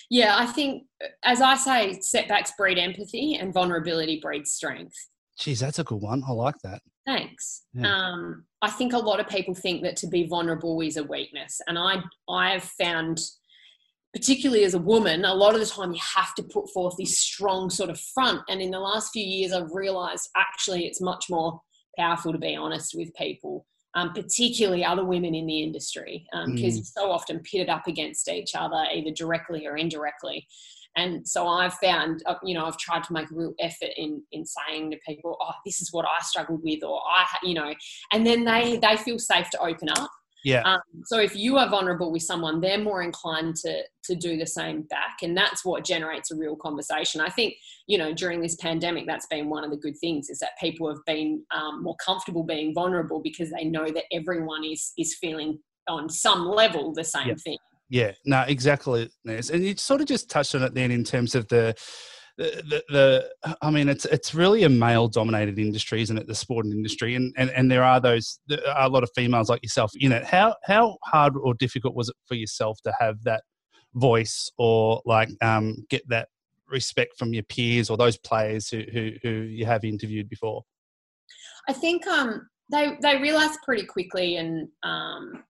yeah 0.09 0.35
i 0.37 0.45
think 0.45 0.83
as 1.23 1.41
i 1.41 1.55
say 1.55 1.97
setbacks 2.01 2.51
breed 2.57 2.77
empathy 2.77 3.35
and 3.35 3.53
vulnerability 3.53 4.19
breeds 4.21 4.51
strength 4.51 4.95
Geez, 5.39 5.59
that's 5.59 5.79
a 5.79 5.83
good 5.83 6.01
one. 6.01 6.23
I 6.27 6.31
like 6.31 6.55
that. 6.63 6.81
Thanks. 7.05 7.63
Yeah. 7.73 7.87
Um, 7.87 8.45
I 8.61 8.69
think 8.69 8.93
a 8.93 8.97
lot 8.97 9.19
of 9.19 9.29
people 9.29 9.53
think 9.53 9.83
that 9.83 9.95
to 9.97 10.07
be 10.07 10.25
vulnerable 10.27 10.81
is 10.81 10.97
a 10.97 11.03
weakness, 11.03 11.61
and 11.67 11.77
I 11.77 12.01
I 12.27 12.51
have 12.51 12.63
found 12.63 13.19
particularly 14.13 14.63
as 14.63 14.73
a 14.73 14.79
woman, 14.79 15.25
a 15.25 15.33
lot 15.33 15.53
of 15.53 15.59
the 15.59 15.65
time 15.65 15.93
you 15.93 16.01
have 16.15 16.33
to 16.35 16.43
put 16.43 16.69
forth 16.71 16.95
this 16.97 17.17
strong 17.17 17.69
sort 17.69 17.89
of 17.89 17.99
front. 17.99 18.41
And 18.49 18.61
in 18.61 18.71
the 18.71 18.79
last 18.79 19.11
few 19.11 19.23
years, 19.23 19.51
I've 19.51 19.71
realized 19.71 20.29
actually 20.35 20.85
it's 20.85 21.01
much 21.01 21.25
more 21.29 21.61
powerful 21.97 22.31
to 22.31 22.37
be 22.37 22.55
honest 22.55 22.93
with 22.95 23.13
people, 23.15 23.65
um, 23.95 24.13
particularly 24.13 24.85
other 24.85 25.05
women 25.05 25.35
in 25.35 25.45
the 25.45 25.61
industry, 25.61 26.25
because 26.31 26.47
um, 26.47 26.55
mm. 26.55 26.75
you're 26.75 26.83
so 26.83 27.11
often 27.11 27.39
pitted 27.39 27.69
up 27.69 27.87
against 27.87 28.29
each 28.29 28.55
other, 28.55 28.85
either 28.93 29.11
directly 29.11 29.67
or 29.67 29.77
indirectly. 29.77 30.47
And 30.95 31.27
so 31.27 31.47
I've 31.47 31.75
found, 31.75 32.23
uh, 32.25 32.35
you 32.43 32.55
know, 32.55 32.65
I've 32.65 32.77
tried 32.77 33.03
to 33.03 33.13
make 33.13 33.29
a 33.29 33.35
real 33.35 33.53
effort 33.59 33.91
in 33.97 34.23
in 34.31 34.45
saying 34.45 34.91
to 34.91 34.97
people, 35.07 35.37
"Oh, 35.39 35.51
this 35.63 35.79
is 35.79 35.93
what 35.93 36.05
I 36.05 36.23
struggled 36.23 36.61
with," 36.63 36.83
or 36.83 36.99
"I," 37.07 37.25
you 37.43 37.53
know, 37.53 37.71
and 38.11 38.25
then 38.25 38.45
they 38.45 38.77
they 38.77 38.97
feel 38.97 39.19
safe 39.19 39.47
to 39.51 39.61
open 39.61 39.89
up 39.89 40.09
yeah. 40.43 40.61
Um, 40.61 40.79
so 41.05 41.19
if 41.19 41.35
you 41.35 41.57
are 41.57 41.69
vulnerable 41.69 42.11
with 42.11 42.23
someone, 42.23 42.61
they're 42.61 42.77
more 42.77 43.01
inclined 43.01 43.55
to 43.57 43.83
to 44.05 44.15
do 44.15 44.37
the 44.37 44.45
same 44.45 44.83
back, 44.83 45.17
and 45.21 45.35
that's 45.35 45.65
what 45.65 45.83
generates 45.83 46.31
a 46.31 46.35
real 46.35 46.55
conversation. 46.55 47.21
I 47.21 47.29
think 47.29 47.55
you 47.87 47.97
know 47.97 48.13
during 48.13 48.41
this 48.41 48.55
pandemic, 48.55 49.05
that's 49.07 49.27
been 49.27 49.49
one 49.49 49.63
of 49.63 49.71
the 49.71 49.77
good 49.77 49.97
things 49.99 50.29
is 50.29 50.39
that 50.39 50.51
people 50.59 50.87
have 50.87 51.03
been 51.05 51.43
um, 51.53 51.83
more 51.83 51.95
comfortable 52.03 52.43
being 52.43 52.73
vulnerable 52.73 53.21
because 53.21 53.51
they 53.51 53.65
know 53.65 53.85
that 53.85 54.05
everyone 54.11 54.63
is 54.63 54.93
is 54.97 55.15
feeling 55.15 55.59
on 55.87 56.09
some 56.09 56.45
level 56.45 56.93
the 56.93 57.03
same 57.03 57.29
yeah. 57.29 57.35
thing. 57.43 57.57
Yeah. 57.89 58.11
No, 58.25 58.43
exactly. 58.47 59.09
And 59.25 59.63
you 59.63 59.75
sort 59.77 60.01
of 60.01 60.07
just 60.07 60.29
touched 60.29 60.55
on 60.55 60.63
it 60.63 60.73
then 60.73 60.91
in 60.91 61.03
terms 61.03 61.35
of 61.35 61.47
the 61.47 61.73
the, 62.37 62.83
the, 62.89 63.55
I 63.61 63.71
mean, 63.71 63.89
it's 63.89 64.05
it's 64.05 64.35
really 64.35 64.63
a 64.63 64.69
male 64.69 65.07
dominated 65.07 65.57
industry, 65.57 66.01
isn't 66.03 66.17
it? 66.17 66.27
The 66.27 66.35
sporting 66.35 66.71
industry, 66.71 67.15
and, 67.15 67.33
and 67.35 67.49
and 67.49 67.71
there 67.71 67.83
are 67.83 67.99
those 67.99 68.39
there 68.47 68.59
are 68.67 68.85
a 68.85 68.89
lot 68.89 69.03
of 69.03 69.09
females 69.15 69.49
like 69.49 69.63
yourself 69.63 69.91
in 69.95 70.11
it. 70.11 70.23
How 70.23 70.55
how 70.63 70.97
hard 71.03 71.33
or 71.35 71.55
difficult 71.55 71.95
was 71.95 72.09
it 72.09 72.15
for 72.27 72.35
yourself 72.35 72.79
to 72.83 72.93
have 72.99 73.23
that 73.23 73.43
voice 73.95 74.51
or 74.57 75.01
like 75.05 75.29
um, 75.41 75.77
get 75.89 76.07
that 76.09 76.29
respect 76.67 77.17
from 77.17 77.33
your 77.33 77.43
peers 77.43 77.89
or 77.89 77.97
those 77.97 78.17
players 78.17 78.69
who 78.69 78.83
who, 78.93 79.11
who 79.23 79.29
you 79.29 79.65
have 79.65 79.83
interviewed 79.83 80.29
before? 80.29 80.63
I 81.67 81.73
think 81.73 82.05
um, 82.05 82.47
they 82.71 82.97
they 83.01 83.17
realized 83.17 83.59
pretty 83.65 83.85
quickly, 83.85 84.35
and 84.35 84.67
um, 84.83 85.43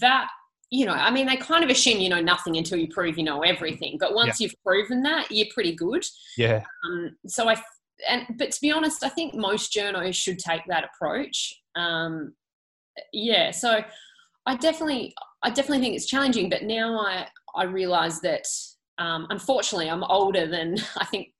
that 0.00 0.28
you 0.70 0.86
know, 0.86 0.92
I 0.92 1.10
mean, 1.10 1.26
they 1.26 1.36
kind 1.36 1.64
of 1.64 1.70
assume 1.70 1.98
you 1.98 2.08
know 2.08 2.20
nothing 2.20 2.56
until 2.56 2.78
you 2.78 2.88
prove 2.88 3.18
you 3.18 3.24
know 3.24 3.42
everything. 3.42 3.96
But 3.98 4.14
once 4.14 4.40
yeah. 4.40 4.44
you've 4.44 4.54
proven 4.64 5.02
that, 5.02 5.30
you're 5.30 5.48
pretty 5.52 5.74
good. 5.74 6.04
Yeah. 6.36 6.62
Um, 6.84 7.16
so 7.26 7.48
I, 7.48 7.60
and 8.08 8.26
but 8.38 8.52
to 8.52 8.60
be 8.60 8.70
honest, 8.70 9.04
I 9.04 9.08
think 9.08 9.34
most 9.34 9.72
journos 9.72 10.14
should 10.14 10.38
take 10.38 10.62
that 10.68 10.84
approach. 10.84 11.60
Um, 11.74 12.34
yeah. 13.12 13.50
So 13.50 13.82
I 14.46 14.56
definitely, 14.56 15.12
I 15.42 15.50
definitely 15.50 15.80
think 15.80 15.96
it's 15.96 16.06
challenging. 16.06 16.48
But 16.48 16.62
now 16.62 17.00
I, 17.00 17.26
I 17.56 17.64
realise 17.64 18.20
that 18.20 18.46
um, 18.98 19.26
unfortunately 19.30 19.90
I'm 19.90 20.04
older 20.04 20.46
than 20.46 20.76
I 20.96 21.04
think 21.06 21.32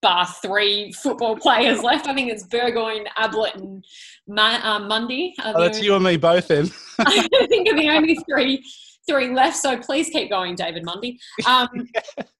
bar 0.00 0.26
three 0.26 0.92
football 0.92 1.36
players 1.36 1.82
left. 1.82 2.06
I 2.06 2.14
think 2.14 2.30
it's 2.30 2.44
Burgoyne, 2.44 3.06
Ablett, 3.16 3.56
and 3.56 3.84
Ma- 4.26 4.60
uh, 4.62 4.78
Mundy. 4.78 5.34
Oh, 5.44 5.60
that's 5.60 5.82
you 5.82 5.94
and 5.94 6.04
me 6.04 6.16
both 6.16 6.48
then. 6.48 6.70
I 7.48 7.50
think 7.56 7.68
are 7.68 7.76
the 7.76 7.90
only 7.90 8.16
three 8.28 8.64
three 9.08 9.34
left. 9.34 9.56
So 9.56 9.78
please 9.78 10.10
keep 10.10 10.30
going, 10.30 10.54
David 10.54 10.84
Mundy. 10.84 11.18
Um, 11.46 11.68
yeah. 11.94 12.24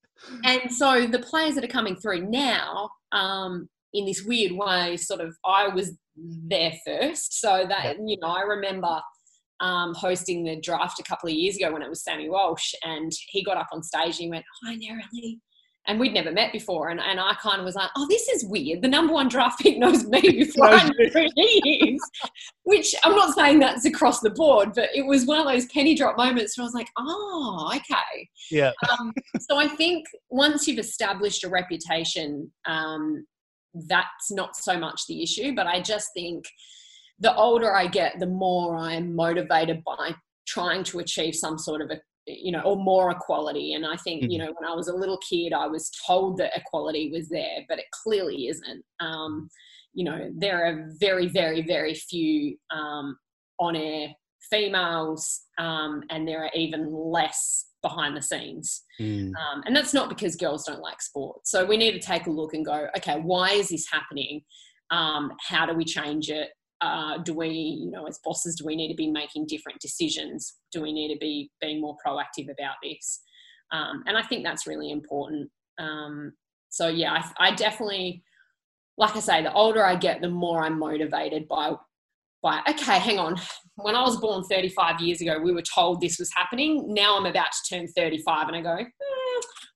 And 0.45 0.71
so 0.71 1.07
the 1.07 1.21
players 1.21 1.55
that 1.55 1.65
are 1.65 1.69
coming 1.69 1.97
through 1.97 2.29
now, 2.29 2.91
um, 3.13 3.69
in 3.95 4.05
this 4.05 4.25
weird 4.25 4.53
way, 4.53 4.97
sort 4.97 5.21
of, 5.21 5.35
I 5.47 5.69
was 5.69 5.97
there 6.17 6.73
first. 6.85 7.41
So 7.41 7.65
that 7.69 7.97
you 8.05 8.19
know, 8.21 8.29
I 8.29 8.43
remember. 8.43 9.01
Um, 9.61 9.93
hosting 9.93 10.45
the 10.45 10.61
draft 10.61 11.01
a 11.01 11.03
couple 11.03 11.29
of 11.29 11.35
years 11.35 11.57
ago 11.57 11.73
when 11.73 11.83
it 11.83 11.89
was 11.89 12.05
Sammy 12.05 12.31
Walsh, 12.31 12.75
and 12.85 13.11
he 13.27 13.43
got 13.43 13.57
up 13.57 13.67
on 13.73 13.83
stage 13.83 14.05
and 14.05 14.15
he 14.15 14.31
went, 14.31 14.45
"Hi, 14.63 14.77
Neroli," 14.77 15.41
and 15.89 15.99
we'd 15.99 16.13
never 16.13 16.31
met 16.31 16.53
before. 16.53 16.91
And, 16.91 17.01
and 17.01 17.19
I 17.19 17.35
kind 17.43 17.59
of 17.59 17.65
was 17.65 17.75
like, 17.75 17.89
oh, 17.97 18.07
this 18.09 18.29
is 18.29 18.45
weird. 18.45 18.83
The 18.83 18.89
number 18.89 19.15
one 19.15 19.29
draft 19.29 19.61
pick 19.61 19.79
knows 19.79 20.05
me 20.07 20.21
before 20.23 20.69
I 20.69 20.85
know 20.85 21.09
who 21.13 21.27
he 21.35 21.95
is. 21.95 22.01
Which 22.65 22.95
I'm 23.03 23.17
not 23.17 23.35
saying 23.35 23.59
that's 23.59 23.87
across 23.87 24.21
the 24.21 24.31
board, 24.31 24.73
but 24.75 24.91
it 24.95 25.07
was 25.07 25.25
one 25.25 25.41
of 25.41 25.47
those 25.47 25.67
penny 25.67 25.95
drop 25.95 26.19
moments 26.19 26.57
where 26.57 26.65
I 26.65 26.67
was 26.67 26.75
like, 26.75 26.91
oh, 26.99 27.73
okay. 27.75 28.29
Yeah. 28.51 28.73
Um, 28.91 29.13
so 29.41 29.57
I 29.57 29.67
think 29.67 30.07
once 30.29 30.69
you've 30.69 30.79
established 30.79 31.43
a 31.45 31.49
reputation, 31.49 32.53
um, 32.67 33.27
that's 33.89 34.31
not 34.31 34.57
so 34.57 34.79
much 34.79 35.07
the 35.09 35.23
issue. 35.23 35.55
But 35.55 35.67
I 35.67 35.81
just 35.81 36.11
think 36.15 36.45
the 37.19 37.35
older 37.35 37.75
I 37.75 37.87
get, 37.87 38.19
the 38.19 38.27
more 38.27 38.77
I'm 38.77 39.17
motivated 39.17 39.83
by 39.85 40.15
trying 40.47 40.85
to 40.85 40.99
achieve 40.99 41.35
some 41.35 41.59
sort 41.59 41.81
of 41.81 41.91
a 41.91 42.01
you 42.29 42.53
know 42.53 42.61
or 42.61 42.77
more 42.77 43.11
equality. 43.11 43.75
And 43.75 43.87
i 43.87 43.97
think 43.97 44.23
mm-hmm. 44.23 44.31
you 44.31 44.39
know 44.39 44.53
when 44.59 44.71
i 44.71 44.75
was 44.75 44.89
a 44.89 44.95
little 44.95 45.19
kid 45.19 45.53
i 45.53 45.67
was 45.67 45.91
told 46.07 46.39
that 46.39 46.53
equality 46.55 47.11
was 47.13 47.29
there 47.29 47.65
but 47.69 47.79
it 47.79 47.87
clearly 48.03 48.49
isn't. 48.49 48.85
Um, 49.01 49.49
you 49.95 50.05
know 50.05 50.31
there 50.37 50.65
are 50.65 50.89
very 51.01 51.27
very 51.27 51.63
very 51.63 51.95
few 51.95 52.57
um, 52.71 53.17
on 53.59 53.75
air 53.75 54.09
females 54.51 55.43
um, 55.59 56.03
and 56.11 56.27
there 56.27 56.45
are 56.45 56.51
even 56.55 56.93
less 56.93 57.67
behind 57.83 58.17
the 58.17 58.23
scenes. 58.23 58.83
Mm. 59.01 59.33
um, 59.37 59.63
and 59.67 59.75
that's 59.75 59.95
not 59.95 60.09
because 60.09 60.35
girls 60.37 60.65
don't 60.65 60.81
like 60.81 61.01
sport. 61.01 61.47
So 61.47 61.65
we 61.65 61.77
need 61.77 61.93
to 61.93 62.01
take 62.01 62.27
a 62.27 62.31
look 62.31 62.55
and 62.55 62.65
go 62.65 62.89
okay 62.97 63.21
why 63.21 63.51
is 63.53 63.69
this 63.69 63.87
happening? 63.91 64.43
Um, 64.91 65.33
how 65.41 65.67
do 65.67 65.75
we 65.75 65.85
change 65.85 66.31
it 66.31 66.51
uh, 66.81 67.19
do 67.19 67.35
we, 67.35 67.49
you 67.49 67.91
know, 67.91 68.07
as 68.07 68.21
bosses, 68.25 68.55
do 68.57 68.65
we 68.65 68.77
need 68.77 68.89
to 68.89 68.95
be 68.95 69.11
making 69.11 69.47
different 69.47 69.81
decisions? 69.81 70.59
Do 70.73 70.83
we 70.83 70.93
need 70.93 71.13
to 71.13 71.19
be 71.19 71.51
being 71.61 71.81
more 71.81 71.97
proactive 72.05 72.51
about 72.51 72.75
this? 72.83 73.23
Um, 73.73 74.05
and 74.07 74.17
I 74.17 74.23
think 74.23 74.45
that's 74.45 74.67
really 74.67 74.91
important. 74.91 75.51
Um, 75.79 76.33
so 76.69 76.89
yeah, 76.89 77.13
I, 77.39 77.49
I, 77.49 77.55
definitely, 77.55 78.23
like 78.97 79.17
I 79.17 79.21
say, 79.21 79.43
the 79.43 79.53
older 79.53 79.85
I 79.85 79.97
get, 79.97 80.21
the 80.21 80.29
more 80.29 80.65
I'm 80.65 80.79
motivated 80.79 81.49
by, 81.49 81.73
by 82.43 82.61
okay, 82.69 82.99
hang 82.99 83.19
on. 83.19 83.37
When 83.77 83.95
I 83.95 84.03
was 84.03 84.17
born 84.17 84.43
35 84.45 85.01
years 85.01 85.21
ago, 85.21 85.39
we 85.41 85.53
were 85.53 85.63
told 85.63 86.01
this 86.01 86.19
was 86.19 86.31
happening. 86.35 86.93
Now 86.93 87.17
I'm 87.17 87.27
about 87.27 87.53
to 87.53 87.77
turn 87.77 87.87
35, 87.89 88.49
and 88.49 88.57
I 88.57 88.61
go, 88.61 88.75
eh, 88.77 88.85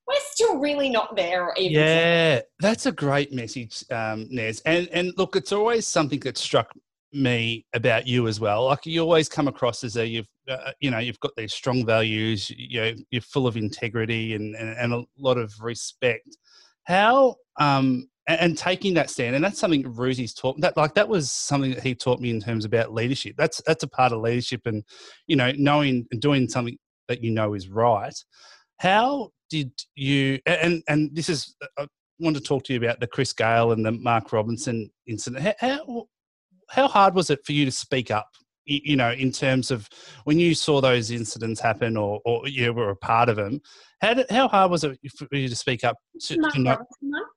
we're 0.07 0.15
still 0.33 0.59
really 0.59 0.91
not 0.91 1.15
there. 1.15 1.53
yeah, 1.57 2.41
that's 2.59 2.87
a 2.87 2.93
great 2.93 3.33
message, 3.33 3.85
um, 3.91 4.27
Nez. 4.31 4.61
And 4.67 4.89
and 4.93 5.13
look, 5.17 5.37
it's 5.37 5.53
always 5.53 5.87
something 5.87 6.21
that 6.21 6.37
struck 6.37 6.73
me 7.13 7.65
about 7.75 8.07
you 8.07 8.29
as 8.29 8.41
well. 8.41 8.67
Like 8.67 8.87
you 8.87 9.01
always 9.01 9.29
come 9.29 9.49
across 9.49 9.85
as 9.85 9.97
a 9.97 10.07
you've 10.07 10.29
uh, 10.49 10.73
you 10.81 10.91
know 10.91 10.99
you've 10.99 11.21
got 11.21 11.33
these 11.37 11.53
strong 11.53 11.85
values. 11.85 12.51
You 12.51 12.81
know 12.81 12.93
you're 13.11 13.23
full 13.23 13.47
of 13.47 13.57
integrity 13.57 14.35
and 14.35 14.55
and, 14.57 14.77
and 14.79 14.93
a 14.93 15.05
lot 15.19 15.39
of 15.39 15.53
respect. 15.61 16.37
How 16.85 17.37
um 17.61 18.09
and, 18.29 18.41
and 18.41 18.59
taking 18.59 18.95
that 18.95 19.11
stand 19.11 19.35
and 19.35 19.45
that's 19.45 19.59
something 19.59 19.85
Ruzi's 19.85 20.35
taught 20.35 20.61
that 20.61 20.77
like 20.77 20.95
that 20.95 21.09
was 21.09 21.31
something 21.31 21.73
that 21.73 21.83
he 21.83 21.95
taught 21.95 22.21
me 22.21 22.31
in 22.31 22.41
terms 22.41 22.65
about 22.65 22.93
leadership. 22.93 23.35
That's 23.37 23.61
that's 23.67 23.85
a 23.85 23.89
part 23.89 24.13
of 24.13 24.21
leadership 24.21 24.63
and 24.65 24.83
you 25.27 25.37
know 25.37 25.53
knowing 25.57 26.07
and 26.11 26.21
doing 26.21 26.49
something 26.49 26.77
that 27.09 27.23
you 27.23 27.31
know 27.31 27.55
is 27.55 27.69
right. 27.69 28.15
How 28.79 29.31
did 29.51 29.73
you 29.95 30.41
and 30.47 30.83
and 30.89 31.15
this 31.15 31.29
is 31.29 31.55
I 31.79 31.87
want 32.19 32.37
to 32.37 32.43
talk 32.43 32.65
to 32.65 32.73
you 32.73 32.79
about 32.79 33.01
the 33.01 33.07
Chris 33.07 33.33
Gayle 33.33 33.73
and 33.73 33.85
the 33.85 33.93
Mark 33.93 34.33
Robinson 34.33 34.91
incident. 35.07 35.55
How 35.59 36.07
hard 36.89 37.15
was 37.15 37.31
it 37.31 37.45
for 37.45 37.53
you 37.53 37.65
to 37.65 37.71
speak 37.71 38.11
up? 38.11 38.29
You 38.65 38.97
know, 38.97 39.11
in 39.11 39.33
terms 39.33 39.71
of 39.71 39.89
when 40.25 40.39
you 40.39 40.55
saw 40.55 40.81
those 40.81 41.11
incidents 41.11 41.61
happen, 41.61 41.97
or, 41.97 42.21
or 42.25 42.47
you 42.47 42.73
were 42.73 42.91
a 42.91 42.97
part 42.97 43.29
of 43.29 43.37
them, 43.37 43.61
how 44.01 44.15
did, 44.15 44.31
how 44.31 44.47
hard 44.47 44.71
was 44.71 44.85
it 44.85 44.99
for 45.17 45.27
you 45.33 45.49
to 45.49 45.57
speak 45.57 45.83
up? 45.83 45.97
To? 46.23 46.37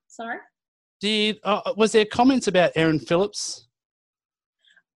Sorry. 0.07 0.37
Did 1.01 1.39
uh, 1.43 1.73
was 1.75 1.91
there 1.91 2.05
comments 2.05 2.47
about 2.47 2.71
Erin 2.75 2.99
Phillips 2.99 3.67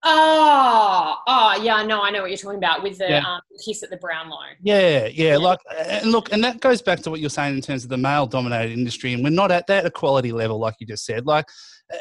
Oh, 0.05 1.17
oh, 1.27 1.61
yeah, 1.61 1.83
no, 1.83 2.01
I 2.01 2.11
know 2.11 2.23
what 2.23 2.31
you're 2.31 2.39
talking 2.39 2.59
about 2.59 2.85
with 2.85 2.99
the 2.99 3.09
yeah. 3.09 3.25
um, 3.27 3.41
kiss 3.65 3.83
at 3.83 3.91
the 3.91 3.97
brown 3.97 4.29
Brownlow. 4.29 4.47
Yeah, 4.63 5.07
yeah, 5.07 5.37
like, 5.37 5.59
and 5.77 6.13
look, 6.13 6.33
and 6.33 6.43
that 6.45 6.61
goes 6.61 6.81
back 6.81 7.01
to 7.01 7.11
what 7.11 7.19
you're 7.19 7.31
saying 7.31 7.57
in 7.57 7.61
terms 7.61 7.83
of 7.83 7.91
the 7.91 7.97
male-dominated 7.97 8.73
industry, 8.73 9.13
and 9.13 9.25
we're 9.25 9.31
not 9.31 9.51
at 9.51 9.67
that 9.67 9.87
equality 9.87 10.31
level, 10.31 10.59
like 10.59 10.75
you 10.79 10.87
just 10.87 11.05
said. 11.05 11.27
Like, 11.27 11.47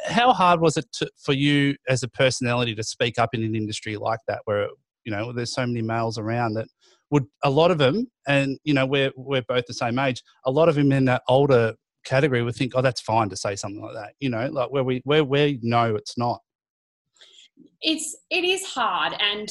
how 0.05 0.31
hard 0.31 0.61
was 0.61 0.77
it 0.77 0.85
to, 0.93 1.09
for 1.17 1.33
you 1.33 1.75
as 1.89 2.03
a 2.03 2.07
personality 2.07 2.75
to 2.75 2.83
speak 2.83 3.17
up 3.17 3.33
in 3.33 3.43
an 3.43 3.55
industry 3.55 3.97
like 3.97 4.19
that, 4.27 4.41
where 4.45 4.67
you 5.03 5.11
know 5.11 5.33
there's 5.33 5.53
so 5.53 5.65
many 5.65 5.81
males 5.81 6.19
around 6.19 6.53
that 6.53 6.67
would 7.09 7.25
a 7.43 7.49
lot 7.49 7.71
of 7.71 7.79
them, 7.79 8.11
and 8.27 8.59
you 8.63 8.75
know 8.75 8.85
we're 8.85 9.11
we're 9.15 9.43
both 9.47 9.65
the 9.65 9.73
same 9.73 9.97
age, 9.97 10.21
a 10.45 10.51
lot 10.51 10.69
of 10.69 10.75
them 10.75 10.91
in 10.91 11.05
that 11.05 11.23
older 11.27 11.73
category 12.05 12.41
would 12.41 12.55
think, 12.55 12.73
oh, 12.75 12.81
that's 12.81 13.01
fine 13.01 13.27
to 13.29 13.35
say 13.35 13.55
something 13.55 13.81
like 13.81 13.93
that, 13.93 14.13
you 14.19 14.29
know, 14.29 14.47
like 14.51 14.71
where 14.71 14.83
we 14.83 15.01
where 15.03 15.23
we 15.23 15.59
know 15.63 15.95
it's 15.95 16.17
not 16.17 16.41
it's 17.81 18.17
it 18.29 18.43
is 18.43 18.63
hard 18.65 19.13
and 19.19 19.49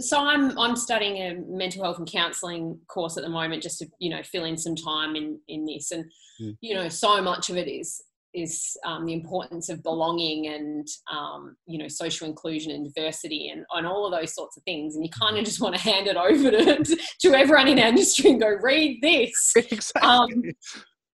so 0.00 0.18
I'm 0.18 0.56
I'm 0.58 0.76
studying 0.76 1.16
a 1.16 1.34
mental 1.48 1.82
health 1.82 1.98
and 1.98 2.10
counselling 2.10 2.78
course 2.88 3.16
at 3.16 3.24
the 3.24 3.30
moment 3.30 3.62
just 3.62 3.78
to 3.78 3.86
you 3.98 4.10
know 4.10 4.22
fill 4.22 4.44
in 4.44 4.56
some 4.56 4.76
time 4.76 5.16
in 5.16 5.40
in 5.48 5.64
this 5.64 5.90
and 5.90 6.04
mm. 6.40 6.56
you 6.60 6.74
know 6.74 6.88
so 6.88 7.20
much 7.20 7.50
of 7.50 7.56
it 7.56 7.68
is 7.68 8.02
is 8.34 8.76
um, 8.84 9.06
the 9.06 9.14
importance 9.14 9.68
of 9.68 9.82
belonging 9.82 10.48
and 10.48 10.86
um, 11.10 11.56
you 11.66 11.78
know 11.78 11.88
social 11.88 12.28
inclusion 12.28 12.72
and 12.72 12.92
diversity 12.92 13.48
and, 13.48 13.64
and 13.72 13.86
all 13.86 14.06
of 14.06 14.18
those 14.18 14.34
sorts 14.34 14.56
of 14.56 14.62
things 14.64 14.94
and 14.94 15.04
you 15.04 15.10
kind 15.10 15.36
of 15.36 15.40
hmm. 15.40 15.44
just 15.44 15.60
want 15.60 15.74
to 15.74 15.80
hand 15.80 16.06
it 16.06 16.16
over 16.16 16.50
to, 16.50 16.98
to 17.20 17.34
everyone 17.34 17.68
in 17.68 17.78
our 17.78 17.88
industry 17.88 18.30
and 18.30 18.40
go 18.40 18.54
read 18.62 18.98
this 19.02 19.52
exactly. 19.56 20.08
um, 20.08 20.42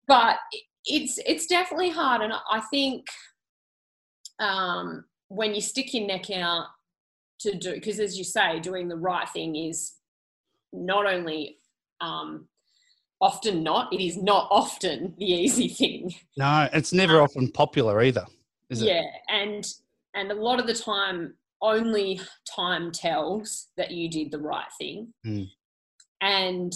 but 0.09 0.37
it's 0.85 1.18
it's 1.24 1.46
definitely 1.46 1.90
hard 1.90 2.20
and 2.20 2.33
I 2.33 2.61
think 2.70 3.07
um, 4.40 5.05
when 5.29 5.55
you 5.55 5.61
stick 5.61 5.95
your 5.95 6.07
neck 6.07 6.31
out 6.31 6.67
to 7.41 7.57
do, 7.57 7.75
because 7.75 7.99
as 8.01 8.17
you 8.17 8.25
say, 8.25 8.61
doing 8.61 8.89
the 8.89 8.97
right 8.97 9.29
thing 9.29 9.57
is 9.57 9.95
not 10.73 11.07
only 11.07 11.59
um, 12.01 12.49
often 13.21 13.63
not, 13.63 13.93
it 13.93 14.01
is 14.01 14.17
not 14.17 14.49
often 14.51 15.15
the 15.19 15.25
easy 15.25 15.69
thing. 15.69 16.15
No, 16.37 16.69
it's 16.73 16.93
never 16.93 17.19
um, 17.19 17.25
often 17.25 17.51
popular 17.53 18.03
either, 18.03 18.25
is 18.71 18.83
it? 18.83 18.87
Yeah, 18.87 19.07
and 19.29 19.67
and 20.15 20.31
a 20.31 20.35
lot 20.35 20.61
of 20.61 20.67
the 20.67 20.75
time, 20.75 21.35
only 21.61 22.21
time 22.55 22.93
tells 22.93 23.69
that 23.77 23.91
you 23.91 24.09
did 24.09 24.31
the 24.31 24.39
right 24.39 24.71
thing. 24.79 25.13
Mm. 25.27 25.51
And 26.21 26.73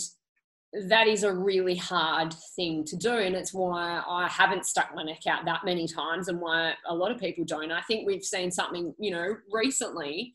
that 0.89 1.07
is 1.09 1.23
a 1.23 1.33
really 1.33 1.77
hard 1.77 2.35
thing 2.55 2.85
to 2.85 2.97
do 2.97 3.11
and 3.11 3.35
it's 3.35 3.55
why 3.55 4.03
i 4.07 4.29
haven't 4.29 4.67
stuck 4.67 4.95
my 4.95 5.03
neck 5.03 5.27
out 5.27 5.45
that 5.47 5.65
many 5.65 5.89
times 5.89 6.29
and 6.29 6.39
why 6.41 6.75
a 6.87 6.95
lot 6.95 7.11
of 7.11 7.19
people 7.19 7.45
don't. 7.45 7.73
I 7.73 7.81
think 7.83 8.07
we've 8.07 8.25
seen 8.25 8.51
something 8.51 8.95
you 8.99 9.11
know 9.11 9.37
recently 9.51 10.35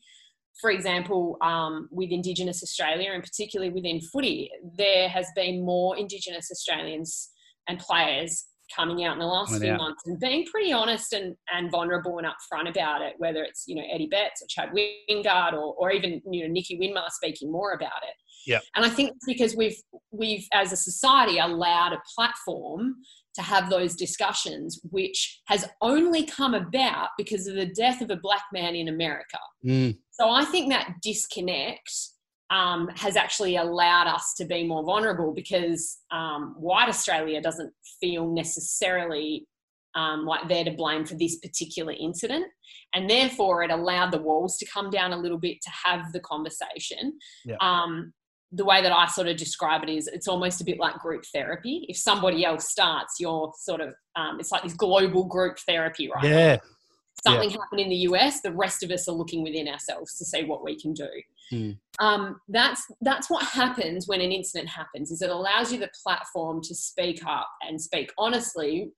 for 0.60 0.70
example 0.70 1.36
um, 1.40 1.88
with 1.92 2.10
indigenous 2.10 2.62
australia 2.62 3.12
and 3.12 3.22
particularly 3.22 3.72
within 3.72 4.00
footy 4.00 4.50
there 4.76 5.08
has 5.08 5.26
been 5.36 5.64
more 5.64 5.96
indigenous 5.96 6.50
australians 6.50 7.30
and 7.68 7.78
players 7.78 8.44
coming 8.74 9.04
out 9.04 9.14
in 9.14 9.18
the 9.18 9.26
last 9.26 9.50
Went 9.50 9.62
few 9.62 9.72
out. 9.72 9.78
months 9.78 10.02
and 10.06 10.18
being 10.18 10.44
pretty 10.46 10.72
honest 10.72 11.12
and, 11.12 11.36
and 11.52 11.70
vulnerable 11.70 12.18
and 12.18 12.26
upfront 12.26 12.68
about 12.70 13.02
it, 13.02 13.14
whether 13.18 13.42
it's, 13.42 13.64
you 13.66 13.74
know, 13.74 13.82
Eddie 13.92 14.08
Betts 14.08 14.42
or 14.42 14.46
Chad 14.48 14.70
Wingard 14.70 15.52
or, 15.52 15.74
or 15.74 15.90
even, 15.90 16.20
you 16.30 16.42
know, 16.42 16.52
Nicky 16.52 16.78
Winmar 16.78 17.10
speaking 17.10 17.50
more 17.50 17.72
about 17.72 18.02
it. 18.02 18.14
Yeah. 18.46 18.60
And 18.76 18.84
I 18.84 18.88
think 18.88 19.12
because 19.26 19.56
we've 19.56 19.76
we've 20.10 20.46
as 20.52 20.72
a 20.72 20.76
society 20.76 21.38
allowed 21.38 21.92
a 21.92 22.02
platform 22.14 22.96
to 23.34 23.42
have 23.42 23.68
those 23.68 23.96
discussions, 23.96 24.80
which 24.90 25.40
has 25.46 25.66
only 25.80 26.24
come 26.24 26.54
about 26.54 27.08
because 27.18 27.46
of 27.46 27.56
the 27.56 27.66
death 27.66 28.00
of 28.00 28.10
a 28.10 28.16
black 28.16 28.44
man 28.52 28.76
in 28.76 28.88
America. 28.88 29.38
Mm. 29.64 29.98
So 30.12 30.30
I 30.30 30.44
think 30.44 30.70
that 30.70 30.94
disconnect 31.02 31.90
um, 32.50 32.88
has 32.96 33.16
actually 33.16 33.56
allowed 33.56 34.06
us 34.06 34.34
to 34.36 34.44
be 34.44 34.66
more 34.66 34.84
vulnerable 34.84 35.32
because 35.32 35.98
um, 36.10 36.54
white 36.58 36.88
Australia 36.88 37.40
doesn't 37.40 37.72
feel 38.00 38.32
necessarily 38.32 39.46
um, 39.94 40.26
like 40.26 40.48
they're 40.48 40.64
to 40.64 40.72
blame 40.72 41.04
for 41.04 41.14
this 41.14 41.38
particular 41.38 41.94
incident. 41.98 42.46
And 42.94 43.08
therefore, 43.08 43.62
it 43.62 43.70
allowed 43.70 44.12
the 44.12 44.18
walls 44.18 44.56
to 44.58 44.66
come 44.66 44.90
down 44.90 45.12
a 45.12 45.16
little 45.16 45.38
bit 45.38 45.58
to 45.62 45.70
have 45.84 46.12
the 46.12 46.20
conversation. 46.20 47.18
Yeah. 47.44 47.56
Um, 47.60 48.12
the 48.52 48.64
way 48.64 48.82
that 48.82 48.92
I 48.92 49.06
sort 49.06 49.26
of 49.26 49.36
describe 49.36 49.82
it 49.82 49.88
is 49.88 50.06
it's 50.06 50.28
almost 50.28 50.60
a 50.60 50.64
bit 50.64 50.78
like 50.78 50.94
group 50.98 51.24
therapy. 51.32 51.86
If 51.88 51.96
somebody 51.96 52.44
else 52.44 52.68
starts, 52.70 53.14
you're 53.18 53.52
sort 53.58 53.80
of, 53.80 53.94
um, 54.14 54.38
it's 54.38 54.52
like 54.52 54.62
this 54.62 54.74
global 54.74 55.24
group 55.24 55.58
therapy, 55.66 56.08
right? 56.14 56.24
Yeah. 56.24 56.56
Something 57.22 57.50
yeah. 57.50 57.58
happened 57.58 57.80
in 57.80 57.88
the 57.88 57.96
US, 58.08 58.40
the 58.40 58.52
rest 58.52 58.82
of 58.82 58.90
us 58.90 59.08
are 59.08 59.14
looking 59.14 59.42
within 59.42 59.68
ourselves 59.68 60.16
to 60.18 60.24
see 60.24 60.44
what 60.44 60.64
we 60.64 60.78
can 60.78 60.92
do. 60.92 61.08
Mm. 61.52 61.78
Um, 61.98 62.40
that's 62.48 62.84
that's 63.00 63.30
what 63.30 63.44
happens 63.44 64.08
when 64.08 64.20
an 64.20 64.32
incident 64.32 64.68
happens. 64.68 65.10
Is 65.10 65.22
it 65.22 65.30
allows 65.30 65.72
you 65.72 65.78
the 65.78 65.90
platform 66.02 66.60
to 66.62 66.74
speak 66.74 67.24
up 67.26 67.48
and 67.66 67.80
speak 67.80 68.12
honestly 68.18 68.90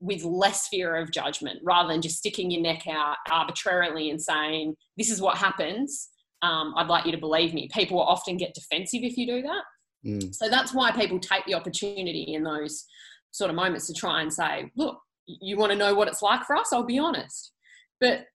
with 0.00 0.24
less 0.24 0.68
fear 0.68 0.96
of 0.96 1.12
judgment, 1.12 1.60
rather 1.62 1.92
than 1.92 2.02
just 2.02 2.18
sticking 2.18 2.50
your 2.50 2.62
neck 2.62 2.86
out 2.88 3.16
arbitrarily 3.30 4.10
and 4.10 4.20
saying 4.20 4.74
this 4.96 5.10
is 5.10 5.20
what 5.20 5.36
happens 5.36 6.08
um, 6.42 6.74
I'd 6.76 6.88
like 6.88 7.06
you 7.06 7.12
to 7.12 7.18
believe 7.18 7.54
me. 7.54 7.68
People 7.72 7.98
will 7.98 8.04
often 8.04 8.36
get 8.36 8.54
defensive 8.54 9.00
if 9.02 9.16
you 9.16 9.26
do 9.26 9.42
that. 9.42 9.62
Mm. 10.04 10.34
So 10.34 10.48
that's 10.48 10.74
why 10.74 10.92
people 10.92 11.18
take 11.18 11.44
the 11.46 11.54
opportunity 11.54 12.34
in 12.34 12.42
those 12.42 12.84
sort 13.30 13.50
of 13.50 13.56
moments 13.56 13.86
to 13.86 13.94
try 13.94 14.22
and 14.22 14.32
say, 14.32 14.70
look, 14.76 14.98
you 15.26 15.56
want 15.56 15.72
to 15.72 15.78
know 15.78 15.94
what 15.94 16.08
it's 16.08 16.22
like 16.22 16.44
for 16.44 16.56
us? 16.56 16.72
I'll 16.72 16.84
be 16.84 16.98
honest. 16.98 17.52
But 18.00 18.26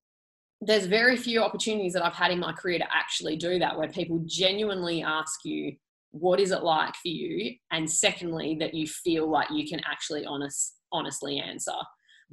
there's 0.62 0.86
very 0.86 1.18
few 1.18 1.42
opportunities 1.42 1.94
that 1.94 2.06
I've 2.06 2.14
had 2.14 2.32
in 2.32 2.40
my 2.40 2.54
career 2.54 2.80
to 2.80 2.96
actually 2.96 3.36
do 3.36 3.60
that, 3.60 3.78
where 3.78 3.90
people 3.90 4.22
genuinely 4.26 5.02
ask 5.04 5.40
you, 5.44 5.76
what 6.12 6.40
is 6.40 6.52
it 6.52 6.64
like 6.64 6.94
for 6.96 7.08
you? 7.08 7.56
And 7.72 7.90
secondly, 7.90 8.58
that 8.60 8.74
you 8.74 8.86
feel 8.88 9.30
like 9.30 9.50
you 9.52 9.68
can 9.68 9.82
actually 9.90 10.26
honest, 10.26 10.76
honestly 10.92 11.40
answer 11.40 11.72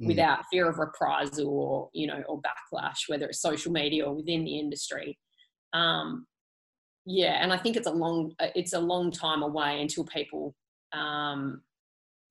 mm. 0.01 0.07
without 0.07 0.45
fear 0.51 0.69
of 0.69 0.77
reprisal 0.77 1.47
or, 1.47 1.89
you 1.93 2.07
know, 2.07 2.21
or 2.27 2.41
backlash, 2.41 3.07
whether 3.07 3.27
it's 3.27 3.41
social 3.41 3.71
media 3.71 4.05
or 4.05 4.15
within 4.15 4.43
the 4.43 4.59
industry. 4.59 5.17
Um, 5.73 6.27
yeah, 7.05 7.41
and 7.41 7.53
I 7.53 7.57
think 7.57 7.77
it's 7.77 7.87
a 7.87 7.91
long, 7.91 8.33
it's 8.39 8.73
a 8.73 8.79
long 8.79 9.11
time 9.11 9.41
away 9.41 9.81
until 9.81 10.03
people 10.05 10.53
um, 10.93 11.61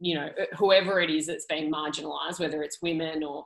you 0.01 0.15
know, 0.15 0.29
whoever 0.57 1.01
it 1.01 1.11
is 1.11 1.27
that's 1.27 1.47
being 1.47 1.73
marginalised, 1.73 2.39
whether 2.39 2.63
it's 2.63 2.83
women 2.83 3.25
or 3.25 3.45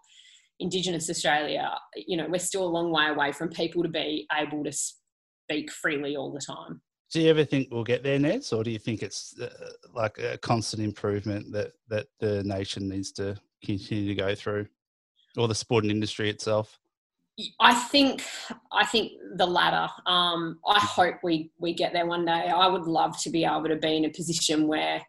Indigenous 0.62 1.10
Australia, 1.10 1.70
you 1.94 2.16
know, 2.16 2.26
we're 2.28 2.38
still 2.38 2.64
a 2.64 2.68
long 2.68 2.90
way 2.90 3.08
away 3.08 3.32
from 3.32 3.48
people 3.48 3.82
to 3.82 3.88
be 3.88 4.26
able 4.36 4.64
to 4.64 4.72
speak 4.72 5.70
freely 5.70 6.16
all 6.16 6.32
the 6.32 6.40
time. 6.40 6.80
Do 7.12 7.20
you 7.20 7.28
ever 7.28 7.44
think 7.44 7.68
we'll 7.70 7.84
get 7.84 8.02
there, 8.02 8.18
Nez, 8.18 8.52
or 8.52 8.64
do 8.64 8.70
you 8.70 8.78
think 8.78 9.02
it's 9.02 9.38
uh, 9.38 9.50
like 9.92 10.18
a 10.18 10.38
constant 10.38 10.82
improvement 10.82 11.52
that 11.52 11.72
that 11.88 12.06
the 12.20 12.42
nation 12.44 12.88
needs 12.88 13.12
to 13.12 13.36
continue 13.62 14.08
to 14.08 14.14
go 14.14 14.34
through, 14.34 14.66
or 15.36 15.46
the 15.46 15.54
sporting 15.54 15.90
industry 15.90 16.30
itself? 16.30 16.78
I 17.60 17.74
think 17.74 18.22
I 18.72 18.86
think 18.86 19.12
the 19.36 19.46
latter. 19.46 19.92
Um, 20.06 20.58
I 20.66 20.78
hope 20.78 21.16
we 21.22 21.50
we 21.58 21.74
get 21.74 21.92
there 21.92 22.06
one 22.06 22.24
day. 22.24 22.48
I 22.48 22.66
would 22.66 22.86
love 22.86 23.20
to 23.22 23.30
be 23.30 23.44
able 23.44 23.68
to 23.68 23.76
be 23.76 23.96
in 23.96 24.06
a 24.06 24.10
position 24.10 24.66
where 24.66 25.02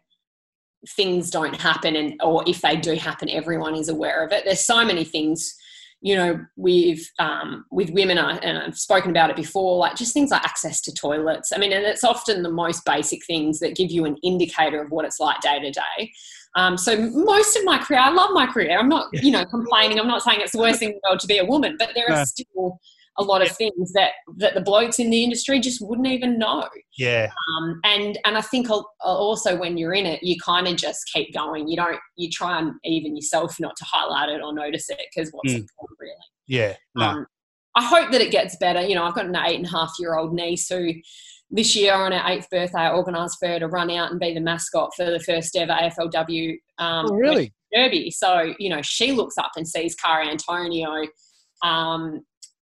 things 0.88 1.30
don't 1.30 1.54
happen 1.54 1.96
and 1.96 2.20
or 2.22 2.44
if 2.46 2.60
they 2.60 2.76
do 2.76 2.94
happen 2.94 3.28
everyone 3.28 3.74
is 3.74 3.88
aware 3.88 4.24
of 4.24 4.32
it. 4.32 4.44
There's 4.44 4.64
so 4.64 4.84
many 4.84 5.04
things 5.04 5.54
you 6.00 6.14
know 6.14 6.38
with 6.56 7.00
um, 7.18 7.64
with 7.70 7.88
women 7.90 8.18
and 8.18 8.58
i've 8.58 8.76
spoken 8.76 9.10
about 9.10 9.30
it 9.30 9.36
before 9.36 9.78
like 9.78 9.96
just 9.96 10.12
things 10.12 10.30
like 10.30 10.44
access 10.44 10.80
to 10.82 10.92
toilets. 10.92 11.52
I 11.52 11.58
mean 11.58 11.72
and 11.72 11.84
it's 11.84 12.04
often 12.04 12.42
the 12.42 12.50
most 12.50 12.84
basic 12.84 13.24
things 13.24 13.58
that 13.60 13.76
give 13.76 13.90
you 13.90 14.04
an 14.04 14.16
indicator 14.22 14.82
of 14.82 14.90
what 14.90 15.04
it's 15.04 15.18
like 15.18 15.40
day 15.40 15.58
to 15.58 15.70
day. 15.70 16.12
Um, 16.56 16.78
so 16.78 16.96
most 17.10 17.56
of 17.56 17.64
my 17.64 17.78
career 17.78 18.00
i 18.00 18.10
love 18.10 18.30
my 18.32 18.46
career. 18.46 18.78
I'm 18.78 18.88
not 18.88 19.08
you 19.12 19.30
know 19.30 19.44
complaining. 19.46 19.98
I'm 19.98 20.08
not 20.08 20.22
saying 20.22 20.40
it's 20.40 20.52
the 20.52 20.58
worst 20.58 20.78
thing 20.78 20.90
in 20.90 21.00
the 21.02 21.08
world 21.08 21.20
to 21.20 21.26
be 21.26 21.38
a 21.38 21.44
woman 21.44 21.76
but 21.78 21.90
there 21.94 22.10
are 22.10 22.24
still 22.26 22.80
a 23.18 23.22
lot 23.22 23.42
of 23.42 23.50
things 23.56 23.92
that 23.92 24.12
that 24.38 24.54
the 24.54 24.60
blokes 24.60 24.98
in 24.98 25.10
the 25.10 25.22
industry 25.22 25.60
just 25.60 25.80
wouldn't 25.80 26.08
even 26.08 26.38
know. 26.38 26.68
Yeah. 26.98 27.30
Um, 27.48 27.80
and 27.84 28.18
and 28.24 28.36
I 28.36 28.40
think 28.40 28.68
also 29.00 29.56
when 29.56 29.76
you're 29.76 29.94
in 29.94 30.06
it, 30.06 30.22
you 30.22 30.36
kind 30.40 30.66
of 30.66 30.76
just 30.76 31.10
keep 31.12 31.32
going. 31.32 31.68
You 31.68 31.76
don't 31.76 31.98
you 32.16 32.30
try 32.30 32.58
and 32.58 32.72
even 32.84 33.16
yourself 33.16 33.58
not 33.60 33.76
to 33.76 33.84
highlight 33.84 34.30
it 34.30 34.42
or 34.42 34.52
notice 34.52 34.88
it 34.90 35.00
because 35.14 35.30
what's 35.30 35.52
mm. 35.52 35.58
point 35.58 35.90
really? 35.98 36.14
Yeah. 36.46 36.74
No. 36.94 37.06
Um, 37.06 37.26
I 37.76 37.84
hope 37.84 38.12
that 38.12 38.20
it 38.20 38.30
gets 38.30 38.56
better. 38.56 38.80
You 38.80 38.94
know, 38.94 39.04
I've 39.04 39.14
got 39.14 39.26
an 39.26 39.36
eight 39.36 39.56
and 39.56 39.66
a 39.66 39.70
half 39.70 39.92
year 39.98 40.16
old 40.16 40.32
niece 40.32 40.68
who 40.68 40.92
this 41.50 41.76
year 41.76 41.94
on 41.94 42.12
her 42.12 42.22
eighth 42.26 42.48
birthday, 42.50 42.80
I 42.80 42.92
organised 42.92 43.38
for 43.38 43.48
her 43.48 43.58
to 43.60 43.68
run 43.68 43.90
out 43.90 44.10
and 44.10 44.18
be 44.18 44.34
the 44.34 44.40
mascot 44.40 44.90
for 44.96 45.04
the 45.04 45.20
first 45.20 45.54
ever 45.56 45.72
AFLW 45.72 46.56
um, 46.78 47.06
oh, 47.10 47.14
really? 47.14 47.52
Derby. 47.72 48.10
So, 48.10 48.54
you 48.58 48.68
know, 48.70 48.82
she 48.82 49.12
looks 49.12 49.36
up 49.38 49.52
and 49.56 49.66
sees 49.66 49.94
Kara 49.94 50.26
Antonio 50.26 51.06
um, 51.62 52.22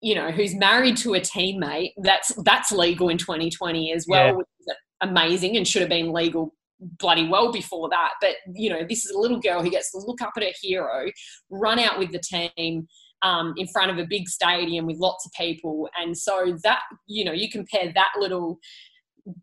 you 0.01 0.15
know, 0.15 0.31
who's 0.31 0.55
married 0.55 0.97
to 0.97 1.15
a 1.15 1.19
teammate, 1.19 1.93
that's 1.97 2.31
that's 2.43 2.71
legal 2.71 3.09
in 3.09 3.17
2020 3.17 3.91
as 3.93 4.05
well, 4.07 4.27
yeah. 4.27 4.31
which 4.31 4.47
is 4.59 4.75
amazing 5.01 5.57
and 5.57 5.67
should 5.67 5.81
have 5.81 5.89
been 5.89 6.13
legal 6.13 6.53
bloody 6.79 7.27
well 7.27 7.51
before 7.51 7.89
that. 7.89 8.11
But 8.21 8.35
you 8.53 8.69
know, 8.69 8.85
this 8.87 9.05
is 9.05 9.11
a 9.11 9.19
little 9.19 9.39
girl 9.39 9.63
who 9.63 9.69
gets 9.69 9.91
to 9.91 9.97
look 9.99 10.21
up 10.21 10.33
at 10.37 10.43
her 10.43 10.49
hero, 10.61 11.11
run 11.49 11.79
out 11.79 11.99
with 11.99 12.11
the 12.11 12.19
team. 12.19 12.87
Um, 13.21 13.55
in 13.57 13.65
front 13.67 13.89
of 13.89 13.97
a 13.97 14.05
big 14.05 14.29
stadium 14.29 14.85
with 14.85 14.97
lots 14.97 15.25
of 15.25 15.31
people, 15.31 15.89
and 15.99 16.15
so 16.15 16.55
that 16.63 16.81
you 17.07 17.25
know 17.25 17.31
you 17.31 17.49
compare 17.49 17.91
that 17.95 18.11
little 18.19 18.59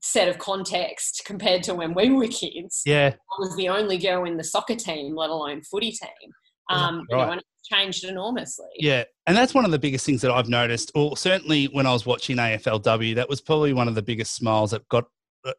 set 0.03 0.29
of 0.29 0.39
context 0.39 1.23
compared 1.25 1.65
to 1.65 1.75
when 1.75 1.93
we 1.95 2.11
were 2.11 2.29
kids. 2.29 2.83
Yeah, 2.87 3.09
I 3.09 3.37
was 3.41 3.57
the 3.57 3.71
only 3.71 3.99
girl 3.99 4.25
in 4.25 4.37
the 4.37 4.45
soccer 4.45 4.77
team, 4.77 5.17
let 5.17 5.31
alone 5.31 5.63
footy 5.63 5.91
team. 5.91 6.33
Um, 6.71 7.07
right. 7.11 7.31
you 7.31 7.37
know, 7.37 7.43
changed 7.73 8.05
enormously. 8.05 8.67
Yeah, 8.77 9.05
and 9.27 9.37
that's 9.37 9.55
one 9.55 9.65
of 9.65 9.71
the 9.71 9.79
biggest 9.79 10.05
things 10.05 10.21
that 10.23 10.31
I've 10.31 10.49
noticed. 10.49 10.93
Or 10.95 11.17
certainly 11.17 11.67
when 11.67 11.87
I 11.87 11.93
was 11.93 12.07
watching 12.07 12.37
AFLW, 12.37 13.15
that 13.17 13.29
was 13.29 13.41
probably 13.41 13.73
one 13.73 13.89
of 13.89 13.95
the 13.95 14.03
biggest 14.03 14.35
smiles 14.35 14.73
that 14.73 14.87
got 14.89 15.05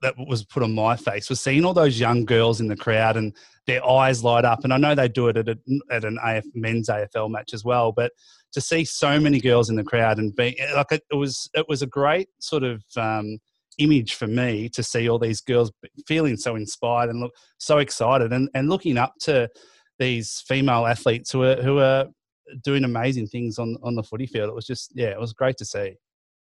that 0.01 0.15
was 0.27 0.45
put 0.45 0.63
on 0.63 0.73
my 0.73 0.95
face 0.95 1.29
was 1.29 1.41
seeing 1.41 1.65
all 1.65 1.73
those 1.73 1.99
young 1.99 2.23
girls 2.23 2.61
in 2.61 2.67
the 2.67 2.75
crowd 2.75 3.17
and 3.17 3.35
their 3.67 3.85
eyes 3.85 4.23
light 4.23 4.45
up. 4.45 4.63
And 4.63 4.73
I 4.73 4.77
know 4.77 4.95
they 4.95 5.09
do 5.09 5.27
it 5.27 5.37
at, 5.37 5.49
a, 5.49 5.57
at 5.91 6.05
an 6.05 6.17
AF, 6.23 6.45
men's 6.53 6.87
AFL 6.87 7.29
match 7.29 7.53
as 7.53 7.65
well, 7.65 7.91
but 7.91 8.11
to 8.53 8.61
see 8.61 8.85
so 8.85 9.19
many 9.19 9.41
girls 9.41 9.69
in 9.69 9.75
the 9.75 9.83
crowd 9.83 10.19
and 10.19 10.35
be 10.35 10.57
like 10.75 10.91
it, 10.91 11.03
it 11.11 11.15
was 11.15 11.49
it 11.53 11.67
was 11.67 11.81
a 11.81 11.87
great 11.87 12.29
sort 12.39 12.63
of 12.63 12.83
um, 12.95 13.39
image 13.77 14.13
for 14.13 14.27
me 14.27 14.69
to 14.69 14.83
see 14.83 15.09
all 15.09 15.19
these 15.19 15.41
girls 15.41 15.71
feeling 16.07 16.37
so 16.37 16.55
inspired 16.55 17.09
and 17.09 17.19
look 17.19 17.33
so 17.57 17.79
excited 17.79 18.31
and, 18.31 18.49
and 18.53 18.69
looking 18.69 18.97
up 18.97 19.13
to 19.21 19.49
these 20.03 20.43
female 20.47 20.85
athletes 20.85 21.31
who 21.31 21.43
are 21.43 21.61
who 21.61 21.79
are 21.79 22.07
doing 22.63 22.83
amazing 22.83 23.27
things 23.27 23.57
on 23.57 23.77
on 23.81 23.95
the 23.95 24.03
footy 24.03 24.27
field. 24.27 24.49
It 24.49 24.55
was 24.55 24.65
just 24.65 24.91
yeah, 24.93 25.11
it 25.11 25.19
was 25.19 25.33
great 25.33 25.57
to 25.57 25.65
see. 25.65 25.95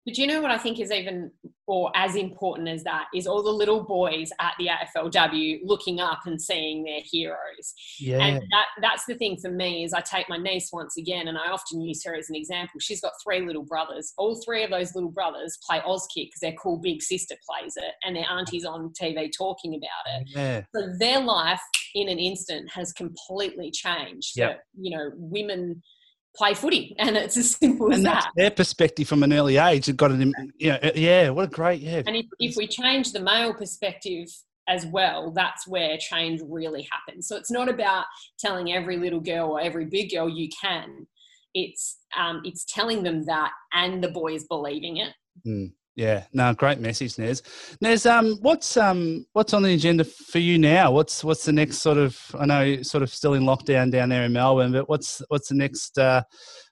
But 0.10 0.18
you 0.18 0.26
know 0.26 0.42
what 0.42 0.50
I 0.50 0.58
think 0.58 0.80
is 0.80 0.92
even 0.92 1.30
or 1.68 1.92
as 1.94 2.16
important 2.16 2.68
as 2.68 2.84
that 2.84 3.06
is 3.14 3.28
all 3.28 3.44
the 3.44 3.52
little 3.52 3.84
boys 3.84 4.32
at 4.40 4.54
the 4.58 4.70
AFLW 4.70 5.60
looking 5.64 6.00
up 6.00 6.22
and 6.26 6.42
seeing 6.42 6.84
their 6.84 7.02
heroes. 7.04 7.76
Yeah. 8.00 8.26
And 8.26 8.38
that, 8.38 8.66
that's 8.82 9.06
the 9.06 9.14
thing 9.14 9.38
for 9.40 9.52
me 9.52 9.84
is 9.84 9.94
I 9.94 10.02
take 10.02 10.28
my 10.28 10.38
niece 10.38 10.72
once 10.74 10.98
again 10.98 11.28
and 11.28 11.38
I 11.38 11.52
often 11.52 11.80
use 11.80 12.04
her 12.06 12.16
as 12.16 12.28
an 12.28 12.36
example. 12.36 12.80
She's 12.80 13.02
got 13.02 13.12
three 13.24 13.46
little 13.46 13.66
brothers. 13.66 14.14
All 14.18 14.42
three 14.44 14.64
of 14.64 14.72
those 14.72 14.96
little 14.96 15.12
brothers 15.12 15.60
play 15.64 15.80
Auskick 15.82 16.30
because 16.30 16.40
their 16.42 16.54
cool 16.54 16.78
big 16.78 17.04
sister 17.04 17.36
plays 17.48 17.78
it 17.78 17.94
and 18.04 18.16
their 18.16 18.26
auntie's 18.28 18.66
on 18.66 18.92
TV 19.00 19.30
talking 19.38 19.76
about 19.76 20.22
it. 20.22 20.28
Yeah. 20.36 20.62
So 20.74 20.88
their 20.98 21.22
life 21.22 21.62
in 21.94 22.10
an 22.10 22.18
instant 22.18 22.68
has 22.72 22.94
completely 22.94 23.70
changed. 23.70 24.32
Yeah. 24.36 24.56
You 24.76 24.98
know, 24.98 25.12
women– 25.14 25.84
play 26.40 26.54
footy, 26.56 26.96
and 27.00 27.16
it's 27.16 27.38
as 27.38 27.52
simple 27.52 27.94
as 27.94 28.02
that. 28.04 28.32
Their 28.36 28.50
perspective 28.50 29.08
from 29.08 29.22
an 29.22 29.34
early 29.34 29.58
age 29.58 29.86
had 29.86 29.98
got 29.98 30.12
an 30.12 30.34
Yeah, 30.58 30.80
uh, 30.82 30.92
yeah. 30.96 31.30
What 31.30 31.46
a 31.46 31.52
great 31.52 31.82
yeah. 31.82 32.02
And 32.08 32.16
if, 32.16 32.26
if 32.40 32.56
we 32.56 32.66
change 32.66 33.12
the 33.12 33.20
male 33.20 33.54
perspective 33.54 34.28
as 34.68 34.86
well, 34.86 35.32
that's 35.32 35.68
where 35.68 35.98
change 35.98 36.42
really 36.44 36.88
happens. 36.92 37.28
So 37.28 37.36
it's 37.36 37.52
not 37.52 37.70
about 37.70 38.06
telling 38.40 38.72
every 38.72 38.98
little 38.98 39.20
girl 39.20 39.52
or 39.52 39.62
every 39.62 39.86
big 39.86 40.12
girl 40.12 40.30
you 40.30 40.50
can. 40.62 41.06
It's 41.54 41.98
um, 42.18 42.42
it's 42.46 42.66
telling 42.66 43.04
them 43.04 43.26
that, 43.26 43.52
and 43.74 44.04
the 44.04 44.10
boys 44.10 44.46
believing 44.46 44.98
it. 44.98 45.14
Mm. 45.46 45.74
Yeah, 46.00 46.24
no, 46.32 46.54
great 46.54 46.80
message, 46.80 47.18
Nez. 47.18 47.44
Nez, 47.82 48.06
um, 48.06 48.38
what's 48.40 48.78
um, 48.78 49.26
what's 49.34 49.54
on 49.54 49.64
the 49.64 49.74
agenda 49.74 50.06
for 50.06 50.40
you 50.40 50.58
now? 50.58 50.94
What's 50.94 51.26
what's 51.26 51.44
the 51.44 51.52
next 51.52 51.80
sort 51.80 51.98
of? 51.98 52.18
I 52.40 52.46
know 52.46 52.62
you're 52.62 52.86
sort 52.86 53.04
of 53.04 53.10
still 53.14 53.34
in 53.34 53.44
lockdown 53.44 53.92
down 53.92 54.08
there 54.08 54.24
in 54.24 54.32
Melbourne, 54.32 54.72
but 54.72 54.88
what's 54.88 55.22
what's 55.28 55.50
the 55.50 55.56
next 55.56 55.98
uh, 55.98 56.24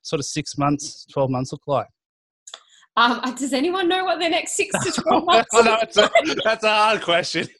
sort 0.01 0.21
of 0.21 0.25
six 0.25 0.57
months, 0.57 1.05
twelve 1.11 1.29
months 1.29 1.51
look 1.51 1.63
like? 1.67 1.87
Um, 2.95 3.19
uh, 3.21 3.31
does 3.31 3.51
anyone 3.51 3.89
know 3.89 4.05
what 4.05 4.21
the 4.21 4.29
next 4.29 4.55
six 4.55 4.73
to 4.85 5.01
twelve 5.01 5.25
months? 5.25 5.49
I 5.53 5.61
know 5.61 5.77
it's 5.81 5.97
a, 5.97 6.09
that's 6.45 6.63
a 6.63 6.69
hard 6.69 7.01
question. 7.01 7.49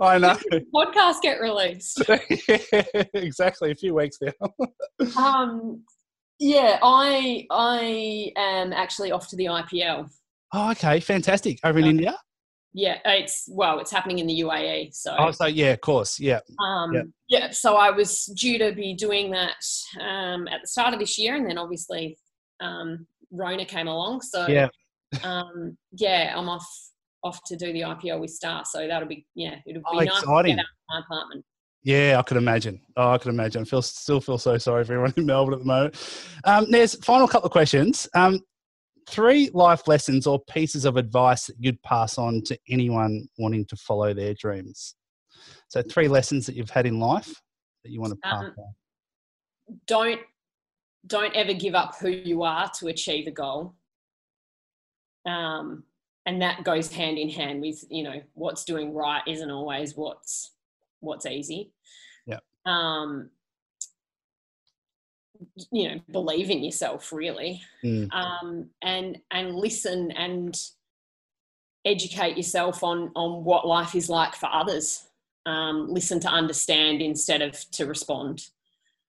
I 0.00 0.18
know. 0.18 0.38
Podcast 0.72 1.20
get 1.20 1.40
released. 1.40 2.00
exactly, 3.12 3.72
a 3.72 3.74
few 3.74 3.96
weeks 3.96 4.18
now. 4.22 4.54
um, 5.16 5.82
yeah, 6.38 6.78
I 6.80 7.44
I 7.50 8.30
am 8.36 8.72
actually 8.72 9.10
off 9.10 9.26
to 9.30 9.36
the 9.36 9.46
IPL. 9.46 10.08
Oh, 10.56 10.70
okay, 10.70 11.00
fantastic. 11.00 11.58
Over 11.64 11.80
in 11.80 11.86
India. 11.86 12.16
Yeah, 12.74 12.98
it's 13.04 13.48
well, 13.50 13.80
it's 13.80 13.90
happening 13.90 14.20
in 14.20 14.26
the 14.28 14.40
UAE. 14.40 14.94
So. 14.94 15.14
Oh, 15.18 15.32
so 15.32 15.46
yeah, 15.46 15.72
of 15.72 15.80
course, 15.80 16.20
yeah. 16.20 16.40
Um, 16.64 16.92
yeah. 16.94 17.02
yeah. 17.28 17.50
So 17.50 17.74
I 17.76 17.90
was 17.90 18.26
due 18.36 18.58
to 18.58 18.72
be 18.72 18.94
doing 18.94 19.32
that 19.32 19.56
um, 20.00 20.46
at 20.46 20.60
the 20.62 20.68
start 20.68 20.94
of 20.94 21.00
this 21.00 21.18
year, 21.18 21.34
and 21.34 21.48
then 21.48 21.58
obviously 21.58 22.16
um, 22.60 23.04
Rona 23.32 23.64
came 23.64 23.88
along. 23.88 24.22
So 24.22 24.46
yeah, 24.46 24.68
um, 25.24 25.76
yeah, 25.92 26.34
I'm 26.36 26.48
off 26.48 26.66
off 27.24 27.40
to 27.46 27.56
do 27.56 27.72
the 27.72 27.80
IPL 27.80 28.20
with 28.20 28.30
Star. 28.30 28.64
So 28.64 28.86
that'll 28.86 29.08
be 29.08 29.26
yeah, 29.34 29.56
it'll 29.66 29.80
be 29.80 29.86
oh, 29.92 29.98
nice 29.98 30.08
exciting. 30.08 30.56
to 30.56 30.56
get 30.56 30.58
out 30.60 30.64
of 30.64 30.64
my 30.88 31.00
apartment. 31.00 31.44
Yeah, 31.82 32.16
I 32.18 32.22
could 32.22 32.36
imagine. 32.36 32.80
Oh, 32.96 33.10
I 33.10 33.18
could 33.18 33.30
imagine. 33.30 33.62
I 33.62 33.64
feel 33.64 33.82
still 33.82 34.20
feel 34.20 34.38
so 34.38 34.56
sorry 34.58 34.84
for 34.84 34.92
everyone 34.92 35.14
in 35.16 35.26
Melbourne 35.26 35.54
at 35.54 35.60
the 35.60 35.66
moment. 35.66 35.96
Um, 36.44 36.70
there's 36.70 36.94
final 37.04 37.26
couple 37.26 37.46
of 37.46 37.52
questions. 37.52 38.08
Um, 38.14 38.40
three 39.06 39.50
life 39.52 39.86
lessons 39.88 40.26
or 40.26 40.40
pieces 40.44 40.84
of 40.84 40.96
advice 40.96 41.46
that 41.46 41.56
you'd 41.58 41.82
pass 41.82 42.18
on 42.18 42.42
to 42.42 42.58
anyone 42.68 43.28
wanting 43.38 43.64
to 43.66 43.76
follow 43.76 44.14
their 44.14 44.34
dreams? 44.34 44.94
So, 45.68 45.82
three 45.82 46.08
lessons 46.08 46.46
that 46.46 46.54
you've 46.54 46.70
had 46.70 46.86
in 46.86 47.00
life 47.00 47.40
that 47.82 47.90
you 47.90 48.00
want 48.00 48.12
to 48.12 48.18
pass 48.22 48.44
um, 48.44 48.54
on. 48.58 48.74
Don't 49.86 50.20
don't 51.06 51.34
ever 51.34 51.52
give 51.52 51.74
up 51.74 51.96
who 51.98 52.08
you 52.08 52.42
are 52.42 52.70
to 52.78 52.88
achieve 52.88 53.26
a 53.26 53.30
goal. 53.30 53.74
Um, 55.26 55.84
and 56.26 56.40
that 56.40 56.64
goes 56.64 56.90
hand 56.90 57.18
in 57.18 57.28
hand 57.28 57.60
with 57.60 57.84
you 57.90 58.02
know 58.02 58.22
what's 58.34 58.64
doing 58.64 58.94
right 58.94 59.22
isn't 59.26 59.50
always 59.50 59.96
what's 59.96 60.52
what's 61.00 61.26
easy. 61.26 61.72
Yeah. 62.26 62.38
Um, 62.66 63.30
you 65.70 65.88
know, 65.88 66.00
believe 66.10 66.50
in 66.50 66.62
yourself 66.62 67.12
really, 67.12 67.60
Mm. 67.84 68.08
um, 68.12 68.70
and 68.82 69.18
and 69.30 69.54
listen 69.54 70.10
and 70.12 70.56
educate 71.84 72.36
yourself 72.36 72.82
on 72.82 73.10
on 73.14 73.44
what 73.44 73.66
life 73.66 73.94
is 73.94 74.08
like 74.08 74.34
for 74.34 74.48
others. 74.52 75.06
Um, 75.46 75.88
listen 75.88 76.20
to 76.20 76.28
understand 76.28 77.02
instead 77.02 77.42
of 77.42 77.52
to 77.72 77.86
respond. 77.86 78.46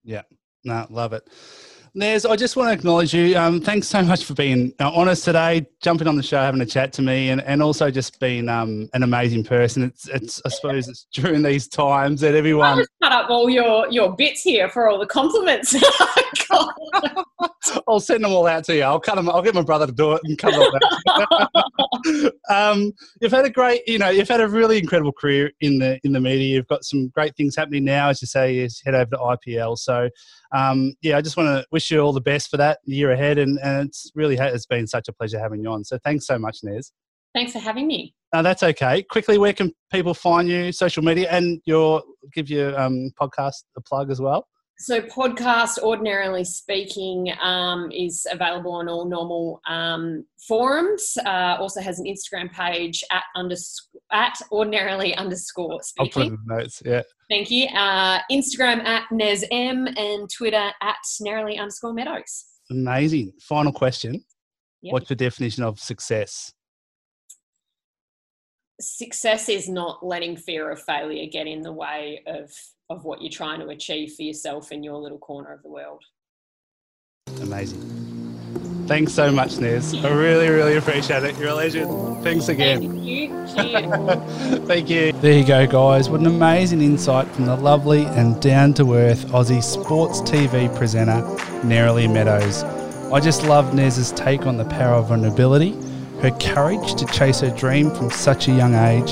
Yeah. 0.04 0.24
No, 0.66 0.86
love 0.90 1.14
it. 1.14 1.28
Nez, 1.98 2.26
I 2.26 2.36
just 2.36 2.58
want 2.58 2.68
to 2.68 2.74
acknowledge 2.74 3.14
you. 3.14 3.38
Um, 3.38 3.62
thanks 3.62 3.88
so 3.88 4.02
much 4.04 4.26
for 4.26 4.34
being 4.34 4.74
uh, 4.82 4.92
honest 4.94 5.24
today, 5.24 5.66
jumping 5.82 6.10
on 6.10 6.18
the 6.18 6.24
show, 6.24 6.42
having 6.42 6.60
a 6.60 6.66
chat 6.66 6.92
to 6.94 7.02
me, 7.02 7.30
and, 7.30 7.42
and 7.44 7.64
also 7.64 7.90
just 7.90 8.20
being 8.20 8.50
um, 8.50 8.90
an 8.94 9.02
amazing 9.02 9.46
person. 9.46 9.84
It's, 9.84 10.10
it's 10.10 10.42
I 10.46 10.50
suppose 10.50 10.90
it's 10.90 11.08
during 11.14 11.42
these 11.42 11.70
times 11.70 12.20
that 12.20 12.36
I 12.36 12.38
everyone. 12.38 12.80
just 12.80 12.90
cut 13.02 13.14
up 13.14 13.30
all 13.30 13.50
your 13.50 13.90
your 13.90 14.14
bits 14.14 14.42
here 14.42 14.68
for 14.68 14.90
all 14.90 15.00
the 15.00 15.06
compliments. 15.06 15.74
I'll 17.88 18.00
send 18.00 18.24
them 18.24 18.32
all 18.32 18.48
out 18.48 18.66
to 18.66 18.76
you. 18.76 18.84
I'll 18.84 19.00
cut 19.00 19.16
them. 19.16 19.30
I'll 19.30 19.42
get 19.42 19.56
my 19.56 19.62
brother 19.62 19.88
to 19.88 19.92
do 19.94 20.14
it 20.14 20.22
and 20.26 20.38
cut 20.38 20.54
them 20.54 20.70
out. 21.10 22.34
um, 22.50 22.92
you've 23.22 23.32
had 23.32 23.46
a 23.46 23.50
great, 23.50 23.88
you 23.88 24.00
know, 24.00 24.10
you've 24.10 24.28
had 24.28 24.42
a 24.42 24.48
really 24.48 24.78
incredible 24.78 25.14
career 25.14 25.52
in 25.62 25.80
the 25.80 26.00
in 26.04 26.12
the 26.12 26.20
media. 26.20 26.56
You've 26.56 26.68
got 26.68 26.84
some 26.84 27.08
great 27.10 27.36
things 27.36 27.56
happening 27.56 27.86
now, 27.86 28.10
as 28.10 28.22
you 28.22 28.28
say. 28.28 28.54
You 28.56 28.68
head 28.84 28.96
over 28.96 29.12
to 29.12 29.18
IPL. 29.18 29.78
So, 29.78 30.10
um, 30.56 30.94
yeah, 31.02 31.18
I 31.18 31.22
just 31.22 31.38
want 31.38 31.48
to 31.48 31.66
wish 31.72 31.92
you 31.92 32.00
all 32.00 32.14
the 32.14 32.22
best 32.22 32.50
for 32.50 32.58
that 32.58 32.80
year 32.86 33.12
ahead. 33.12 33.38
And, 33.38 33.60
and 33.62 33.90
it's 33.90 34.12
really 34.16 34.38
ha- 34.38 34.46
it's 34.46 34.66
been 34.66 34.88
such 34.88 35.08
a 35.08 35.14
pleasure 35.14 35.40
having 35.40 35.62
you 35.62 35.70
on. 35.70 35.84
So, 35.84 35.98
thanks 36.04 36.26
so 36.26 36.40
much, 36.40 36.60
Nez. 36.64 36.92
Thanks 37.34 37.52
for 37.52 37.60
having 37.60 37.88
me. 37.88 38.16
No, 38.34 38.42
that's 38.42 38.64
okay. 38.64 39.04
Quickly, 39.04 39.38
where 39.38 39.54
can 39.54 39.74
people 39.92 40.14
find 40.14 40.48
you? 40.48 40.72
Social 40.72 41.04
media 41.04 41.28
and 41.30 41.62
your 41.66 42.02
give 42.34 42.50
your 42.50 42.80
um, 42.80 43.12
podcast 43.20 43.64
a 43.76 43.82
plug 43.82 44.10
as 44.10 44.22
well. 44.22 44.48
So, 44.78 45.00
podcast, 45.02 45.80
ordinarily 45.80 46.44
speaking, 46.44 47.32
um, 47.42 47.92
is 47.92 48.28
available 48.30 48.74
on 48.74 48.90
all 48.90 49.06
normal 49.06 49.62
um, 49.68 50.26
forums. 50.48 51.18
Uh, 51.26 51.56
also 51.60 51.80
has 51.80 51.98
an 52.00 52.06
Instagram 52.06 52.52
page 52.52 53.04
at 53.10 53.24
underscore 53.36 54.02
at 54.12 54.38
ordinarily 54.52 55.16
underscore 55.16 55.82
speaking. 55.82 56.24
I'll 56.24 56.30
put 56.30 56.34
in 56.34 56.40
the 56.46 56.56
notes. 56.56 56.82
Yeah. 56.86 57.02
Thank 57.30 57.50
you. 57.50 57.68
Uh, 57.68 58.20
Instagram 58.32 58.84
at 58.86 59.04
nesm 59.12 59.98
and 59.98 60.30
Twitter 60.30 60.72
at 60.82 60.98
Neroli 61.22 61.58
underscore 61.58 61.94
meadows. 61.94 62.46
Amazing. 62.70 63.32
Final 63.42 63.72
question. 63.72 64.24
Yep. 64.82 64.94
What's 64.94 65.10
your 65.10 65.16
definition 65.16 65.64
of 65.64 65.80
success? 65.80 66.52
Success 68.80 69.48
is 69.48 69.70
not 69.70 70.06
letting 70.06 70.36
fear 70.36 70.70
of 70.70 70.82
failure 70.84 71.28
get 71.32 71.48
in 71.48 71.62
the 71.62 71.72
way 71.72 72.22
of 72.28 72.52
of 72.90 73.04
what 73.04 73.22
you're 73.22 73.32
trying 73.32 73.60
to 73.60 73.68
achieve 73.70 74.14
for 74.14 74.24
yourself 74.24 74.72
in 74.72 74.84
your 74.84 74.98
little 74.98 75.18
corner 75.18 75.52
of 75.52 75.64
the 75.64 75.70
world. 75.70 76.04
Amazing. 77.42 78.06
Thanks 78.88 79.14
so 79.14 79.32
much, 79.32 79.58
Nez. 79.58 79.96
I 79.96 80.12
really, 80.12 80.48
really 80.48 80.78
appreciate 80.78 81.24
it. 81.24 81.36
You're 81.40 81.50
a 81.50 81.56
legend. 81.56 82.24
Thanks 82.24 82.50
again. 82.50 82.82
Thank 82.82 83.04
you. 83.04 83.48
Thank 84.68 84.90
you. 84.92 85.12
There 85.14 85.40
you 85.40 85.46
go, 85.46 85.66
guys. 85.66 86.08
What 86.08 86.20
an 86.20 86.28
amazing 86.28 86.82
insight 86.82 87.28
from 87.30 87.46
the 87.46 87.56
lovely 87.56 88.06
and 88.06 88.40
down 88.40 88.76
to 88.76 88.94
earth 88.94 89.26
Aussie 89.30 89.64
sports 89.64 90.22
TV 90.22 90.74
presenter, 90.76 91.24
Neroli 91.64 92.12
Meadows. 92.12 92.64
I 93.12 93.20
just 93.20 93.44
love 93.44 93.74
Nez's 93.74 94.12
take 94.12 94.46
on 94.46 94.58
the 94.58 94.66
power 94.66 94.96
of 94.96 95.08
vulnerability, 95.08 95.72
her 96.22 96.32
courage 96.40 96.94
to 96.96 97.08
chase 97.08 97.40
her 97.40 97.50
dream 97.50 97.90
from 97.90 98.12
such 98.12 98.48
a 98.48 98.52
young 98.52 98.76
age, 98.76 99.12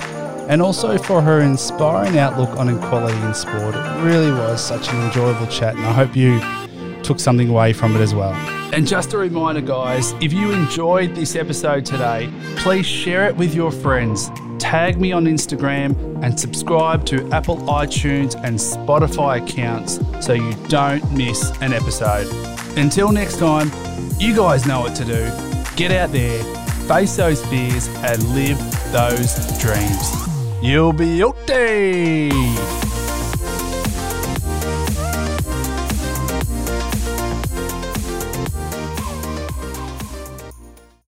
and 0.53 0.61
also 0.61 0.99
for 0.99 1.19
her 1.19 1.41
inspiring 1.41 2.19
outlook 2.19 2.55
on 2.59 2.69
equality 2.69 3.17
in 3.25 3.33
sport. 3.33 3.73
It 3.73 4.03
really 4.03 4.29
was 4.29 4.63
such 4.63 4.87
an 4.89 5.01
enjoyable 5.01 5.47
chat, 5.47 5.75
and 5.75 5.83
I 5.83 5.91
hope 5.91 6.15
you 6.15 6.39
took 7.01 7.19
something 7.19 7.49
away 7.49 7.73
from 7.73 7.95
it 7.95 8.01
as 8.01 8.13
well. 8.13 8.33
And 8.71 8.85
just 8.85 9.13
a 9.13 9.17
reminder, 9.17 9.61
guys, 9.61 10.11
if 10.21 10.31
you 10.31 10.51
enjoyed 10.51 11.15
this 11.15 11.35
episode 11.35 11.87
today, 11.87 12.31
please 12.57 12.85
share 12.85 13.25
it 13.25 13.35
with 13.35 13.55
your 13.55 13.71
friends. 13.71 14.29
Tag 14.59 15.01
me 15.01 15.11
on 15.11 15.25
Instagram 15.25 16.23
and 16.23 16.39
subscribe 16.39 17.03
to 17.07 17.27
Apple 17.31 17.57
iTunes 17.57 18.35
and 18.43 18.55
Spotify 18.55 19.43
accounts 19.43 19.99
so 20.23 20.33
you 20.33 20.53
don't 20.67 21.03
miss 21.13 21.49
an 21.61 21.73
episode. 21.73 22.31
Until 22.77 23.11
next 23.11 23.39
time, 23.39 23.71
you 24.19 24.35
guys 24.35 24.67
know 24.67 24.81
what 24.81 24.95
to 24.97 25.03
do. 25.03 25.31
Get 25.75 25.91
out 25.91 26.11
there, 26.11 26.43
face 26.87 27.15
those 27.15 27.43
fears, 27.47 27.87
and 28.03 28.23
live 28.35 28.59
those 28.91 29.59
dreams. 29.59 30.32
You'll 30.63 30.93
be 30.93 31.21
okay. 31.25 32.29